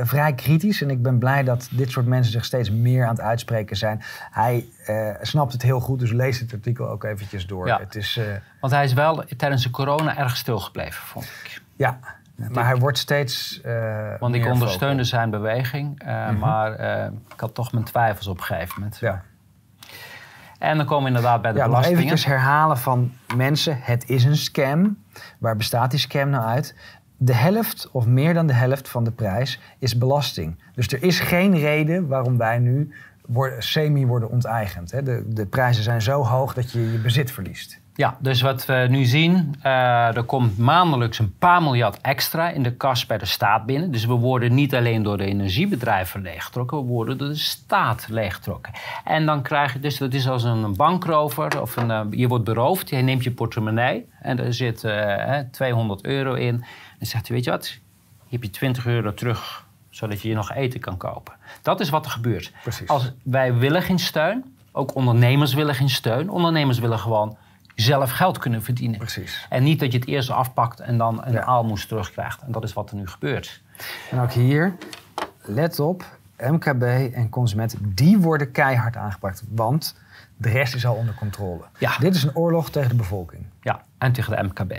[0.00, 0.82] vrij kritisch.
[0.82, 4.02] En ik ben blij dat dit soort mensen zich steeds meer aan het uitspreken zijn.
[4.30, 4.64] Hij
[5.22, 7.66] snapt het heel goed, dus lees het artikel ook eventjes door.
[7.66, 7.78] Ja.
[7.78, 8.20] Het is,
[8.60, 11.60] Want hij is wel tijdens de corona erg stilgebleven, vond ik.
[11.76, 11.98] ja,
[12.52, 13.60] maar hij wordt steeds.
[13.60, 18.26] eh, Want ik meer ondersteunde zijn beweging, eh, maar eh, ik had toch mijn twijfels
[18.26, 18.98] op een gegeven moment.
[18.98, 19.22] Ja.
[20.58, 21.98] En dan komen we inderdaad bij de Ja, belastingen.
[21.98, 23.78] eventjes herhalen van mensen.
[23.80, 24.98] Het is een scam.
[25.38, 26.74] Waar bestaat die scam nou uit?
[27.16, 30.62] De helft of meer dan de helft van de prijs is belasting.
[30.74, 32.94] Dus er is geen reden waarom wij nu
[33.32, 34.90] worden, semi worden onteigend.
[34.90, 35.02] Hè.
[35.02, 37.80] De, de prijzen zijn zo hoog dat je je bezit verliest.
[37.94, 42.62] Ja, dus wat we nu zien, eh, er komt maandelijks een paar miljard extra in
[42.62, 43.90] de kas bij de staat binnen.
[43.90, 48.72] Dus we worden niet alleen door de energiebedrijven leeggetrokken, we worden door de staat leeggetrokken.
[49.04, 52.44] En dan krijg je, dus dat is als een bankrover, of een, eh, je wordt
[52.44, 56.56] beroofd, je neemt je portemonnee en er zit eh, hè, 200 euro in.
[56.98, 57.80] Dan zegt hij, weet je wat, hier
[58.30, 59.66] heb je 20 euro terug,
[60.00, 61.34] zodat je je nog eten kan kopen.
[61.62, 62.52] Dat is wat er gebeurt.
[62.62, 62.88] Precies.
[62.88, 66.30] Als wij willen geen steun, ook ondernemers willen geen steun.
[66.30, 67.36] Ondernemers willen gewoon
[67.74, 68.98] zelf geld kunnen verdienen.
[68.98, 69.46] Precies.
[69.48, 71.42] En niet dat je het eerst afpakt en dan een Ja.
[71.44, 72.40] aalmoes terugkrijgt.
[72.42, 73.60] En dat is wat er nu gebeurt.
[74.10, 74.74] En ook hier,
[75.42, 76.04] let op,
[76.38, 76.82] MKB
[77.14, 79.42] en consumenten, die worden keihard aangepakt.
[79.48, 79.96] Want
[80.36, 81.62] de rest is al onder controle.
[81.78, 81.96] Ja.
[81.98, 83.46] Dit is een oorlog tegen de bevolking.
[83.62, 84.72] Ja, en tegen de MKB.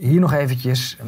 [0.00, 0.98] Hier nog eventjes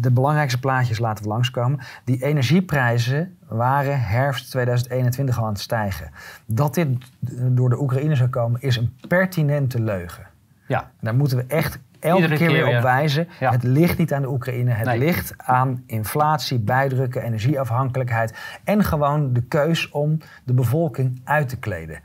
[0.00, 1.80] de belangrijkste plaatjes laten we langskomen.
[2.04, 6.10] Die energieprijzen waren herfst 2021 al aan het stijgen.
[6.46, 6.88] Dat dit
[7.30, 10.26] door de Oekraïne zou komen is een pertinente leugen.
[10.66, 13.28] Ja, Daar moeten we echt elke keer, keer weer op wijzen.
[13.40, 13.50] Ja.
[13.50, 14.70] Het ligt niet aan de Oekraïne.
[14.70, 14.98] Het Nee.
[14.98, 18.38] ligt aan inflatie, bijdrukken, energieafhankelijkheid.
[18.64, 22.00] En gewoon de keus om de bevolking uit te kleden.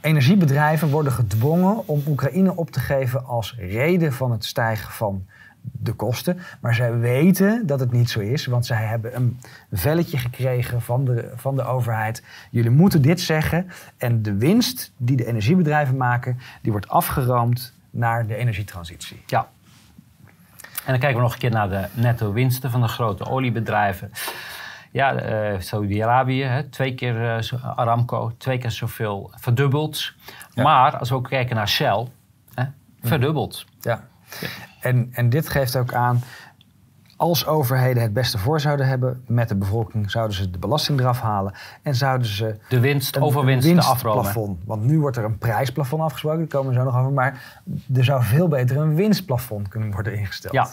[0.00, 5.26] Energiebedrijven worden gedwongen om Oekraïne op te geven als reden van het stijgen van
[5.62, 6.38] de kosten.
[6.60, 9.40] Maar zij weten dat het niet zo is, want zij hebben een
[9.72, 12.22] velletje gekregen van de, van de overheid.
[12.50, 13.70] Jullie moeten dit zeggen.
[13.96, 19.22] En de winst die de energiebedrijven maken, die wordt afgeroomd naar de energietransitie.
[19.26, 19.48] ja.
[20.84, 24.10] En dan kijken we nog een keer naar de netto winsten van de grote oliebedrijven.
[24.90, 30.12] Ja, eh Saudi-Arabië, twee keer eh, Aramco, twee keer zoveel verdubbeld.
[30.54, 30.62] Ja.
[30.62, 32.06] Maar als we ook kijken naar Shell,
[32.54, 32.64] hè,
[33.02, 33.64] verdubbeld.
[33.80, 34.08] Ja.
[34.80, 36.22] En, en dit geeft ook aan,
[37.20, 41.20] als overheden het beste voor zouden hebben met de bevolking, zouden ze de belasting eraf
[41.20, 41.52] halen
[41.82, 44.58] en zouden ze De winst, een, overwinsten een winstplafond.
[44.64, 47.12] Want nu wordt er een prijsplafond afgesproken, daar komen we zo nog over.
[47.12, 47.62] Maar
[47.94, 50.54] er zou veel beter een winstplafond kunnen worden ingesteld.
[50.54, 50.68] Ja.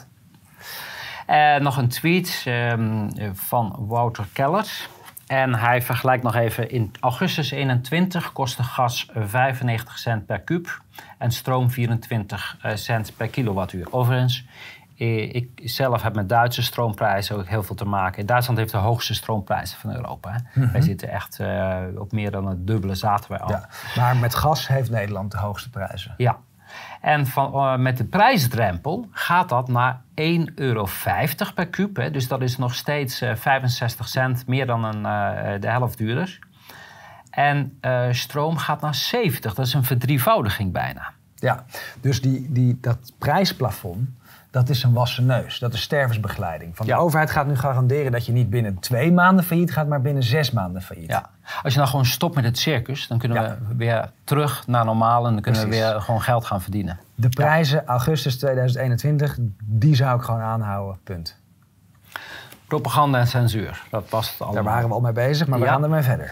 [1.25, 4.87] Eh, nog een tweet ehm, van Wouter Keller.
[5.27, 6.69] En hij vergelijkt nog even.
[6.69, 10.81] In augustus 21 kostte gas eh, 95 cent per kuub
[11.17, 13.87] en stroom 24 eh, cent per kilowattuur.
[13.93, 14.45] Overigens,
[14.97, 18.25] eh, ik zelf heb met Duitse stroomprijzen ook heel veel te maken.
[18.25, 20.31] Duitsland heeft de hoogste stroomprijzen van Europa.
[20.31, 20.71] Hè.
[20.71, 23.49] Wij zitten echt eh, op meer dan het dubbele zaten wij al.
[23.49, 23.69] Ja.
[23.95, 26.13] Maar met gas heeft Nederland de hoogste prijzen.
[26.17, 26.37] Ja.
[27.01, 30.87] En van, met de prijsdrempel gaat dat naar 1,50 euro
[31.55, 31.95] per kuub.
[31.95, 32.11] Hè.
[32.11, 35.01] Dus dat is nog steeds eh, 65 cent, meer dan een,
[35.61, 36.39] de helft duurder.
[37.37, 39.53] En eh, stroom gaat naar 70.
[39.53, 41.11] Dat is een verdrievoudiging bijna.
[41.35, 41.65] Ja,
[42.01, 44.09] dus die, die, dat prijsplafond,
[44.51, 45.59] dat is een wassen neus.
[45.59, 46.75] Dat is stervensbegeleiding.
[46.75, 46.95] Van Ja.
[46.95, 50.23] de overheid gaat nu garanderen dat je niet binnen twee maanden failliet gaat, maar binnen
[50.23, 51.09] zes maanden failliet.
[51.09, 51.29] Ja.
[51.63, 53.57] Als je nou gewoon stopt met het circus, dan kunnen Ja.
[53.67, 55.83] we weer terug naar normaal en dan kunnen Precies.
[55.85, 56.99] we weer gewoon geld gaan verdienen.
[57.15, 60.97] De prijzen augustus 2021, die zou ik gewoon aanhouden.
[61.03, 61.37] Punt.
[62.67, 64.63] Propaganda en censuur, dat past allemaal.
[64.63, 66.31] Daar waren we al mee bezig, maar we gaan ermee verder.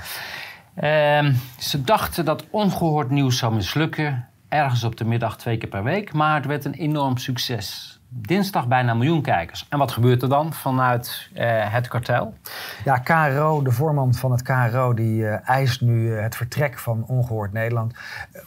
[0.76, 5.84] Ehm, ze dachten dat ongehoord nieuws zou mislukken, ergens op de middag twee keer per
[5.84, 8.00] week, maar het werd een enorm succes.
[8.10, 9.66] Dinsdag bijna een miljoen kijkers.
[9.70, 12.34] En wat gebeurt er dan vanuit eh, het kartel?
[12.84, 17.04] Ja, KRO, de voorman van het KRO, die eh, eist nu eh, het vertrek van
[17.08, 17.94] Ongehoord Nederland.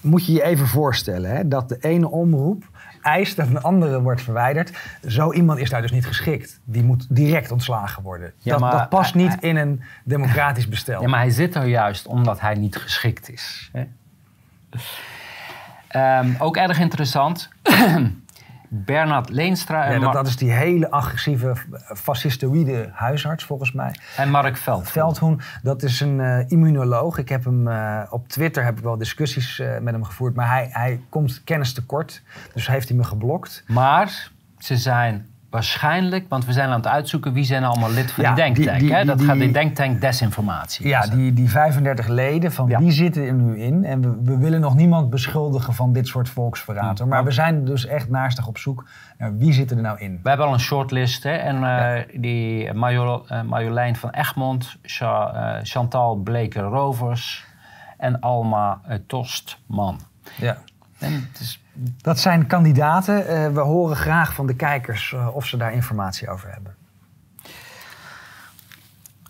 [0.00, 2.64] Moet je je even voorstellen hè, dat de ene omroep
[3.02, 4.78] eist dat een andere wordt verwijderd.
[5.06, 6.60] Zo iemand is daar dus niet geschikt.
[6.64, 8.32] Die moet direct ontslagen worden.
[8.38, 11.00] Ja, dat, maar dat past hij- niet in een democratisch bestel.
[11.02, 13.70] Ja, maar hij zit er juist omdat hij niet geschikt is.
[13.72, 13.84] Hè?
[15.88, 17.48] Ehm, ook erg interessant.
[18.68, 21.54] Bernard Leenstra en, Ja, dat, is die hele agressieve,
[21.94, 23.94] fascistoïde huisarts volgens mij.
[24.16, 24.90] en Mark Veld.
[24.90, 27.18] Veldhoen, dat is een eh, immunoloog.
[27.18, 30.48] Ik heb hem eh, op Twitter heb ik wel discussies eh, met hem gevoerd, maar
[30.48, 32.22] hij, hij komt kennis tekort.
[32.54, 33.64] Dus heeft hij me geblokt.
[33.66, 38.24] Maar ze zijn waarschijnlijk, want we zijn aan het uitzoeken wie zijn allemaal lid van
[38.24, 38.78] Ja, die denktank.
[38.78, 39.04] die- die- hè?
[39.04, 40.86] Dat die- gaat die- denktank desinformatie.
[40.88, 42.78] Ja, Dus, die, die 35 leden, van Ja.
[42.78, 43.84] wie zitten er nu in?
[43.84, 46.98] En we, we willen nog niemand beschuldigen van dit soort volksverraad.
[46.98, 47.08] hoor.
[47.08, 48.84] Maar we zijn dus echt naastig op zoek
[49.18, 50.20] naar wie zit er nou in.
[50.22, 51.22] We hebben al een shortlist.
[51.22, 51.32] Hè?
[51.32, 57.44] En eh, die Marjo, eh, Marjolein van Egmond, Cha- eh, Chantal Bleker-Rovers
[57.98, 60.00] en Alma eh, Tostman.
[60.36, 60.56] Ja.
[60.98, 63.26] En het is Dat zijn kandidaten.
[63.26, 66.76] Eh, we horen graag van de kijkers eh, of ze daar informatie over hebben.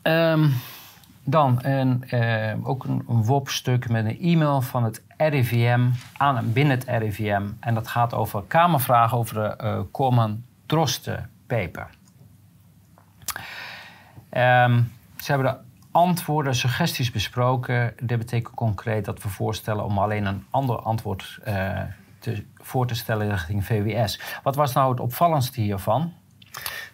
[0.02, 0.48] Ehm,
[1.24, 6.78] dan een, eh, ook een, WOP-stuk met een e-mail van het RIVM aan en binnen
[6.78, 7.46] het RIVM.
[7.60, 11.88] En dat gaat over Kamervragen over de eh Corman Drosten-paper.
[14.28, 14.82] Ehm,
[15.16, 15.58] ze hebben de
[15.90, 17.94] antwoorden, suggesties besproken.
[18.02, 21.80] Dit betekent concreet dat we voorstellen om alleen een ander antwoord eh,
[22.34, 24.20] te, voor te stellen richting VWS.
[24.42, 26.12] Wat was nou het opvallendste hiervan?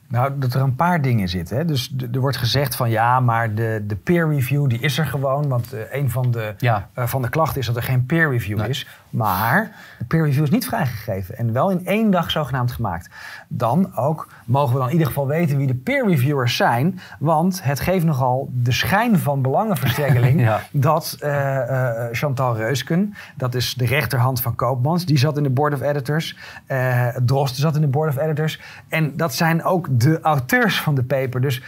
[0.08, 1.56] Nou, dat er een paar dingen zitten.
[1.56, 1.64] Hè.
[1.64, 5.48] Dus er wordt gezegd van ja, maar de, de peer review die is er gewoon.
[5.48, 6.88] Want eh, een van de, Ja.
[6.94, 8.68] eh, van de klachten is dat er geen peer review Nee.
[8.68, 8.86] is.
[9.14, 11.36] Maar de peer review is niet vrijgegeven.
[11.36, 13.08] En wel in één dag zogenaamd gemaakt.
[13.48, 17.00] Dan ook mogen we dan in ieder geval weten wie de peer reviewers zijn.
[17.18, 20.32] Want het geeft nogal de schijn van belangenverstrengeling.
[20.44, 20.60] Ja.
[20.72, 25.06] Dat eh, eh, Chantal Reusken, dat is de rechterhand van Koopmans.
[25.06, 26.36] Die zat in de board of editors.
[27.24, 28.60] Drosten zat in de board of editors.
[28.88, 31.40] En dat zijn ook de auteurs van de paper.
[31.40, 31.62] Dus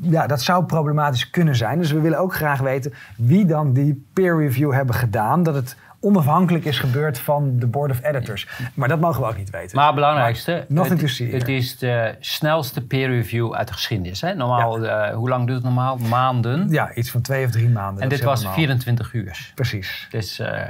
[0.00, 1.78] ja, dat zou problematisch kunnen zijn.
[1.78, 5.42] Dus we willen ook graag weten wie dan die peer review hebben gedaan.
[5.42, 8.48] Dat het onafhankelijk is gebeurd van de board of editors.
[8.74, 9.76] Maar dat mogen we ook niet weten.
[9.76, 14.20] Maar het belangrijkste, Nog het, is de snelste peer review uit de geschiedenis.
[14.20, 14.34] Hè?
[14.34, 15.96] Normaal, eh, hoe lang duurt het normaal?
[15.96, 16.68] Maanden.
[16.70, 18.02] ja, iets van twee of drie maanden.
[18.02, 19.52] en dit was helemaal- 24 uur.
[19.54, 20.06] Precies.
[20.10, 20.66] Dus eh,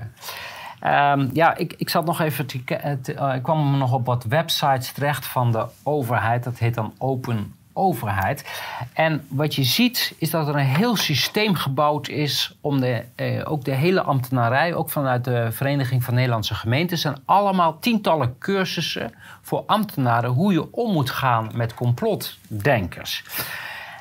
[0.80, 2.64] ehm, ja, ik, ik zat nog even te,
[3.02, 6.44] te- eh, ik kwam nog op wat websites terecht van de overheid.
[6.44, 8.44] Dat heet dan Open Overheid.
[8.92, 13.50] En wat je ziet is dat er een heel systeem gebouwd is om de, eh,
[13.50, 19.12] ook de hele ambtenarij, ook vanuit de Vereniging van Nederlandse Gemeentes, zijn allemaal tientallen cursussen
[19.42, 23.24] voor ambtenaren hoe je om moet gaan met complotdenkers.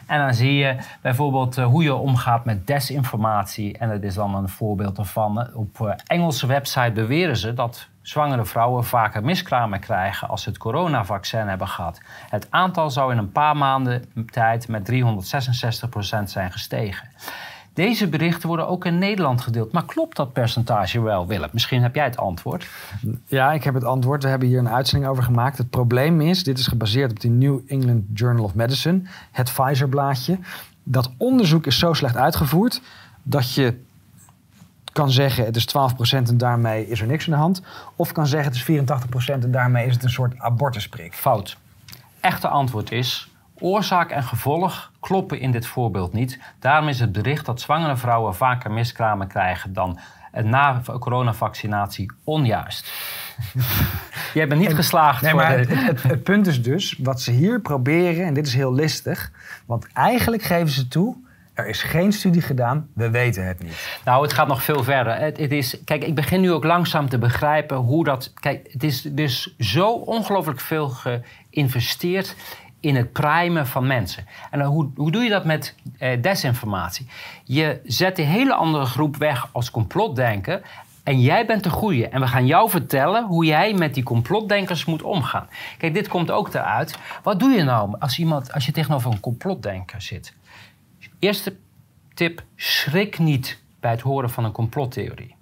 [0.09, 3.77] En dan zie je bijvoorbeeld eh, hoe je omgaat met desinformatie.
[3.77, 5.47] En dat is dan een voorbeeld ervan.
[5.53, 10.57] Op eh, Engelse website beweren ze dat zwangere vrouwen vaker miskramen krijgen als ze het
[10.57, 12.01] coronavaccin hebben gehad.
[12.29, 17.09] Het aantal zou in een paar maanden tijd met 366% zijn gestegen.
[17.73, 19.71] Deze berichten worden ook in Nederland gedeeld.
[19.71, 21.49] Maar klopt dat percentage wel, Willem?
[21.51, 22.67] Misschien heb jij het antwoord.
[23.25, 24.23] Ja, ik heb het antwoord.
[24.23, 25.57] We hebben hier een uitzending over gemaakt.
[25.57, 30.39] Het probleem is, dit is gebaseerd op de New England Journal of Medicine, het Pfizer-blaadje.
[30.83, 32.81] Dat onderzoek is zo slecht uitgevoerd
[33.23, 33.79] dat je
[34.99, 35.71] kan zeggen het is 12%
[36.11, 37.61] en daarmee is er niks aan de hand.
[37.95, 41.13] Of kan zeggen het is 84% en daarmee is het een soort abortusprik.
[41.13, 41.57] Fout.
[42.19, 46.39] Echte antwoord is: oorzaak en gevolg kloppen in dit voorbeeld niet.
[46.59, 49.99] Daarom is het bericht dat zwangere vrouwen vaker miskramen krijgen dan
[50.43, 52.91] na coronavaccinatie onjuist.
[54.33, 55.75] Jij bent niet geslaagd Nee, voor maar de...
[55.75, 59.31] het, het, het punt is dus, wat ze hier proberen, en dit is heel listig,
[59.65, 61.15] want eigenlijk geven ze toe,
[61.59, 63.99] Er is geen studie gedaan, we weten het niet.
[64.05, 65.15] Nou, het gaat nog veel verder.
[65.15, 68.33] Het, is, kijk, ik begin nu ook langzaam te begrijpen hoe dat.
[68.33, 72.35] Kijk, het is dus zo ongelooflijk veel geïnvesteerd
[72.79, 74.25] in het primen van mensen.
[74.51, 77.07] En hoe, hoe doe je dat met eh, desinformatie?
[77.43, 80.61] Je zet een hele andere groep weg als complotdenken.
[81.03, 82.07] En jij bent de goeie.
[82.07, 85.47] En we gaan jou vertellen hoe jij met die complotdenkers moet omgaan.
[85.77, 86.97] Kijk, dit komt ook eruit.
[87.23, 90.33] Wat doe je nou als, iemand, als je tegenover een complotdenker zit?
[91.19, 91.55] Eerste
[92.13, 95.35] tip: schrik niet bij het horen van een complottheorie.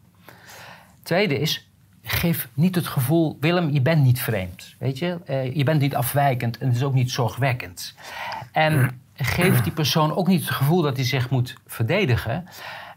[1.03, 1.69] Tweede is:
[2.03, 4.75] geef niet het gevoel, Willem, je bent niet vreemd.
[4.80, 7.95] Weet je, uh, je bent niet afwijkend en het is ook niet zorgwekkend.
[8.51, 12.47] En geef die persoon ook niet het gevoel dat hij zich moet verdedigen.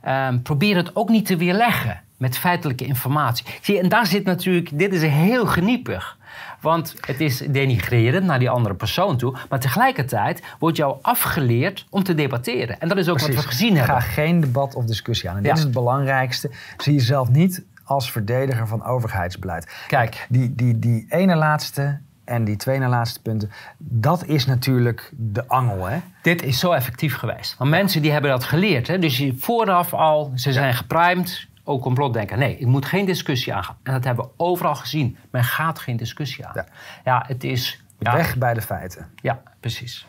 [0.05, 3.47] Uh, probeer het ook niet te weerleggen met feitelijke informatie.
[3.61, 6.19] Zie, en daar zit natuurlijk, dit is heel geniepig.
[6.61, 9.37] Want het is denigrerend naar die andere persoon toe.
[9.49, 12.81] Maar tegelijkertijd wordt jou afgeleerd om te debatteren.
[12.81, 13.95] En dat is ook wat we gezien hebben.
[13.95, 15.37] Ga geen debat of discussie aan.
[15.37, 16.51] En dit is het belangrijkste.
[16.77, 19.73] Zie jezelf niet als verdediger van overheidsbeleid.
[19.87, 20.27] Kijk.
[20.29, 25.49] Die, die, die ene laatste en die twee na laatste punten, dat is natuurlijk de
[25.49, 25.87] angel.
[25.87, 25.99] Hè?
[26.23, 27.57] Dit is zo effectief geweest.
[27.59, 28.87] Want mensen die hebben dat geleerd.
[28.87, 28.99] Hè?
[28.99, 32.39] Dus vooraf al, ze zijn geprimed ook complotdenken.
[32.39, 33.77] Nee, ik moet geen discussie aangaan.
[33.83, 35.17] En dat hebben we overal gezien.
[35.31, 36.53] Men gaat geen discussie aan.
[36.55, 36.67] Ja,
[37.05, 37.85] ja het is...
[37.99, 39.07] Ja, Weg bij de feiten.
[39.15, 40.07] Ja, precies.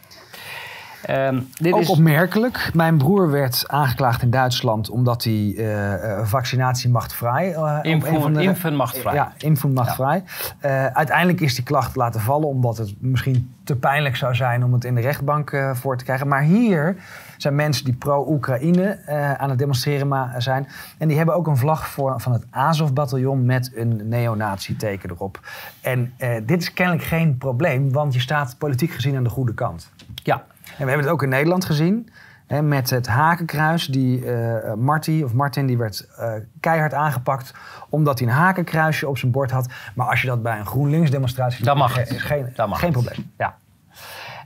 [1.12, 1.90] Um, dit Ook is...
[1.90, 2.70] opmerkelijk.
[2.74, 7.50] Mijn broer werd aangeklaagd in Duitsland omdat hij uh, vaccinatie machtvrij.
[7.50, 9.14] Uh, machtvrij.
[9.14, 10.24] Ja, impfen machtvrij.
[10.62, 10.86] Ja.
[10.86, 14.74] Uh, uiteindelijk is die klacht laten vallen omdat het misschien te pijnlijk zou zijn om
[14.74, 16.28] het in de rechtbank voor te krijgen.
[16.28, 16.96] Maar hier
[17.38, 19.00] zijn mensen die pro-Oekraïne
[19.38, 20.68] aan het demonstreren zijn.
[20.98, 25.40] En die hebben ook een vlag voor, van het Azov-bataljon met een neonazi-teken erop.
[25.82, 29.92] En dit is kennelijk geen probleem, want je staat politiek gezien aan de goede kant.
[30.24, 30.44] Ja,
[30.78, 32.10] en we hebben het ook in Nederland gezien.
[32.48, 33.86] Hè, met het hakenkruis.
[33.86, 37.54] Die uh, Marty, of Martin die werd uh, keihard aangepakt
[37.90, 39.74] omdat hij een hakenkruisje op zijn bord had.
[39.96, 42.92] Maar als je dat bij een GroenLinks demonstratie doet, mag is geen, dat mag geen
[42.92, 43.32] probleem.
[43.38, 43.56] Ja.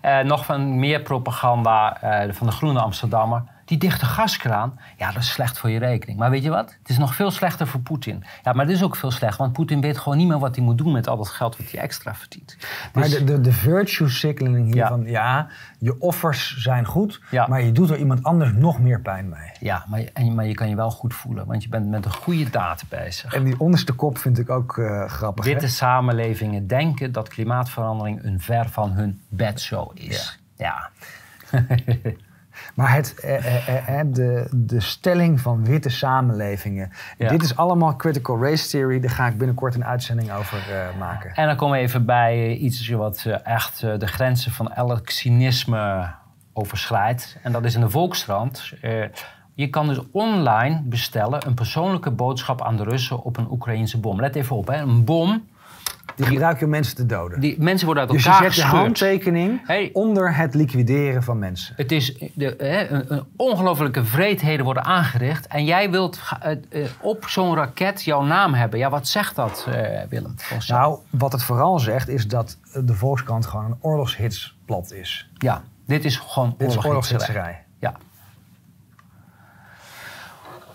[0.02, 1.98] Uh, nog van meer propaganda
[2.32, 3.44] van de Groene Amsterdammer.
[3.66, 6.20] Die dichte gaskraan, ja, dat is slecht voor je rekening.
[6.20, 6.76] Maar weet je wat?
[6.80, 8.24] Het is nog veel slechter voor Poetin.
[8.44, 10.66] Ja, maar het is ook veel slecht, want Poetin weet gewoon niet meer wat hij
[10.66, 12.58] moet doen met al dat geld wat hij extra verdient.
[12.94, 15.48] Maar dus- de, de, de virtue signaling hier van, ja,
[15.80, 19.52] je offers zijn goed, maar je doet er iemand anders nog meer pijn mee.
[19.60, 22.14] Ja, maar, en, maar je kan je wel goed voelen, want je bent met een
[22.14, 23.34] goede daad bezig.
[23.34, 25.46] En die onderste kop vind ik ook uh, grappig.
[25.46, 30.40] Witte samenlevingen denken dat klimaatverandering een ver van hun bedshow is.
[30.56, 30.90] ja.
[32.76, 36.92] Maar het, eh, eh, eh, de, de stelling van witte samenlevingen.
[37.18, 39.00] Dit is allemaal critical race theory.
[39.00, 40.64] Daar ga ik binnenkort een uitzending over
[41.00, 41.34] maken.
[41.34, 46.12] En dan komen we even bij iets wat echt de grenzen van elk cynisme
[46.54, 47.38] overschrijdt.
[47.42, 48.74] En dat is in de Volkskrant.
[49.54, 54.20] Je kan dus online bestellen een persoonlijke boodschap aan de Russen op een Oekraïense bom.
[54.20, 54.78] Let even op, hè.
[54.78, 55.44] een bom
[56.16, 57.40] die gebruik je om mensen te doden.
[57.40, 59.62] Die mensen worden uit dus elkaar Dus je zet je handtekening
[59.94, 61.74] onder het liquideren van mensen.
[61.78, 65.48] Het is de, hè, een, een ongelofelijke vreedheden worden aangericht.
[65.48, 66.20] En jij wilt
[66.70, 68.80] uh, op zo'n raket jouw naam hebben.
[68.80, 69.76] Ja, wat zegt dat, uh,
[70.10, 70.36] Willem?
[70.68, 75.30] Nou, wat het vooral zegt is dat de Volkskrant gewoon een oorlogshitsblad is.
[75.38, 77.64] Ja, dit is gewoon dit oorlogshitserij.
[77.80, 77.94] Ja.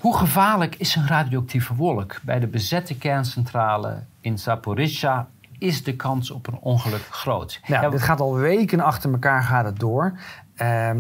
[0.01, 2.21] Hoe gevaarlijk is een radioactieve wolk?
[2.23, 7.61] Bij de bezette kerncentrale in Zaporizhia is de kans op een ongeluk groot.
[7.65, 10.19] Ja, dit gaat al weken achter elkaar gaat het door.
[10.63, 10.91] Uh,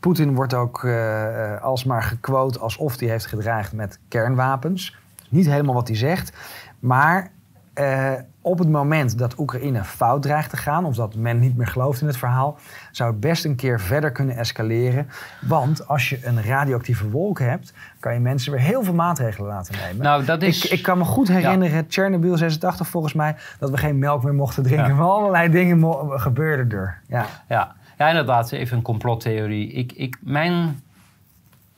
[0.00, 4.96] Poetin wordt ook uh, alsmaar gequote alsof hij heeft gedreigd met kernwapens.
[5.28, 6.36] Niet helemaal wat hij zegt.
[6.78, 7.30] Maar
[7.74, 8.12] uh,
[8.46, 12.00] op het moment dat Oekraïne fout dreigt te gaan, of dat men niet meer gelooft
[12.00, 12.58] in het verhaal,
[12.90, 15.08] zou het best een keer verder kunnen escaleren.
[15.40, 19.74] Want als je een radioactieve wolk hebt, kan je mensen weer heel veel maatregelen laten
[19.78, 20.02] nemen.
[20.02, 20.64] Nou, dat is...
[20.64, 21.84] ik, ik kan me goed herinneren, ja.
[21.88, 24.94] Chernobyl 86 volgens mij, dat we geen melk meer mochten drinken.
[24.94, 25.02] Ja.
[25.02, 27.00] Allerlei dingen gebeurden er.
[27.08, 27.26] Ja.
[27.48, 27.74] Ja.
[27.98, 29.72] ja, inderdaad, even een complottheorie.
[29.72, 30.82] Ik, ik, mijn...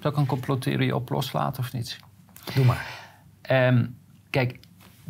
[0.01, 1.99] Zal ik een complottheorie op loslaten of niet?
[2.55, 2.87] Doe maar.
[3.51, 3.97] Um,
[4.31, 4.59] kijk,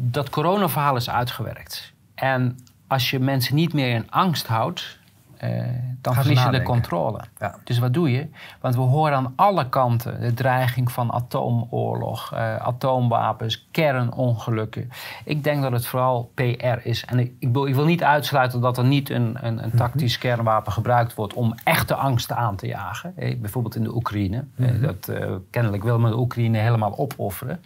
[0.01, 1.92] dat coronaverhaal is uitgewerkt.
[2.14, 4.99] En als je mensen niet meer in angst houdt,
[5.44, 5.62] uh,
[6.01, 7.20] dan verlies je de controle.
[7.38, 7.55] Ja.
[7.64, 8.26] Dus wat doe je?
[8.61, 14.90] Want we horen aan alle kanten de dreiging van atoomoorlog, uh, atoomwapens, kernongelukken.
[15.24, 17.05] Ik denk dat het vooral PR is.
[17.05, 20.14] En ik, ik, wil, ik wil, niet uitsluiten dat er niet een, een, een tactisch
[20.14, 23.12] mm kernwapen gebruikt wordt om echte angsten aan te jagen.
[23.16, 24.44] Eh, bijvoorbeeld in de Oekraïne.
[24.57, 25.12] Mm dat,
[25.51, 27.61] kennelijk wil men de Oekraïne helemaal opofferen.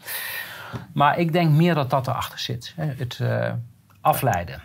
[0.93, 2.75] Maar ik denk meer dat dat erachter zit.
[2.77, 3.51] Het uh,
[4.01, 4.61] afleiden.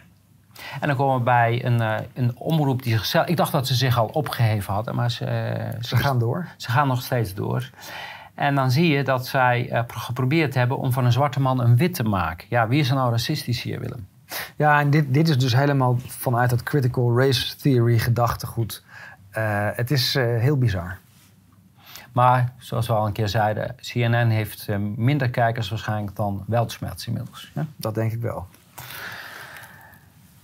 [0.79, 3.27] En dan komen we bij een, uh, een omroep die zichzelf...
[3.27, 5.25] Ik dacht dat ze zich al opgeheven hadden, maar ze...
[5.79, 6.47] ze, ze gaan door.
[6.57, 7.69] Ze gaan nog steeds door.
[8.35, 11.93] En dan zie je dat zij geprobeerd hebben om van een zwarte man een wit
[11.93, 12.47] te maken.
[12.49, 14.07] Ja, wie is er nou racistisch hier, Willem?
[14.55, 18.83] Ja, en dit, dit is dus helemaal vanuit dat critical race theory gedachtegoed.
[19.75, 20.97] Het is heel bizar.
[22.17, 27.51] Maar zoals we al een keer zeiden, CNN heeft minder kijkers waarschijnlijk dan Weltschmerz inmiddels.
[27.55, 27.65] Ja?
[27.75, 28.47] Dat denk ik wel.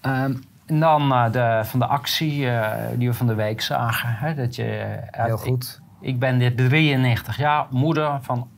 [0.01, 2.47] Um, en dan de, van de actie
[2.95, 4.15] die we van de week zagen.
[4.15, 5.81] Hè, dat je, heel goed.
[5.99, 8.49] Ik ben dit 93 jaar, moeder van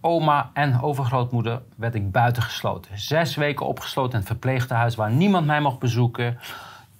[0.00, 2.98] oma en overgrootmoeder werd ik buitengesloten.
[2.98, 6.38] Zes weken opgesloten in het verpleeghuis waar niemand mij mocht bezoeken.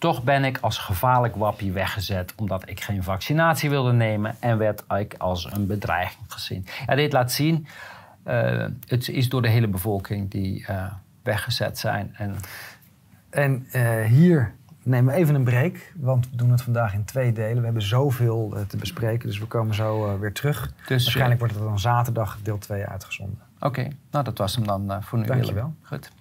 [0.03, 4.83] Toch ben ik als gevaarlijk wappie weggezet omdat ik geen vaccinatie wilde nemen en werd
[4.97, 6.65] ik als een bedreiging gezien.
[6.85, 7.67] Ja, dit laat zien,
[8.27, 10.85] uh, het is door de hele bevolking die uh,
[11.21, 12.15] weggezet zijn.
[12.17, 12.35] En,
[13.29, 17.31] en uh, hier nemen we even een break, want we doen het vandaag in twee
[17.31, 17.57] delen.
[17.57, 20.73] We hebben zoveel te bespreken, dus we komen zo weer terug.
[20.87, 23.39] Dus, Waarschijnlijk wordt het dan zaterdag deel 2 uitgezonden.
[23.55, 23.91] Oké, okay.
[24.11, 25.25] nou dat was hem dan voor nu.
[25.25, 25.73] Dankjewel.
[25.81, 26.11] Goed.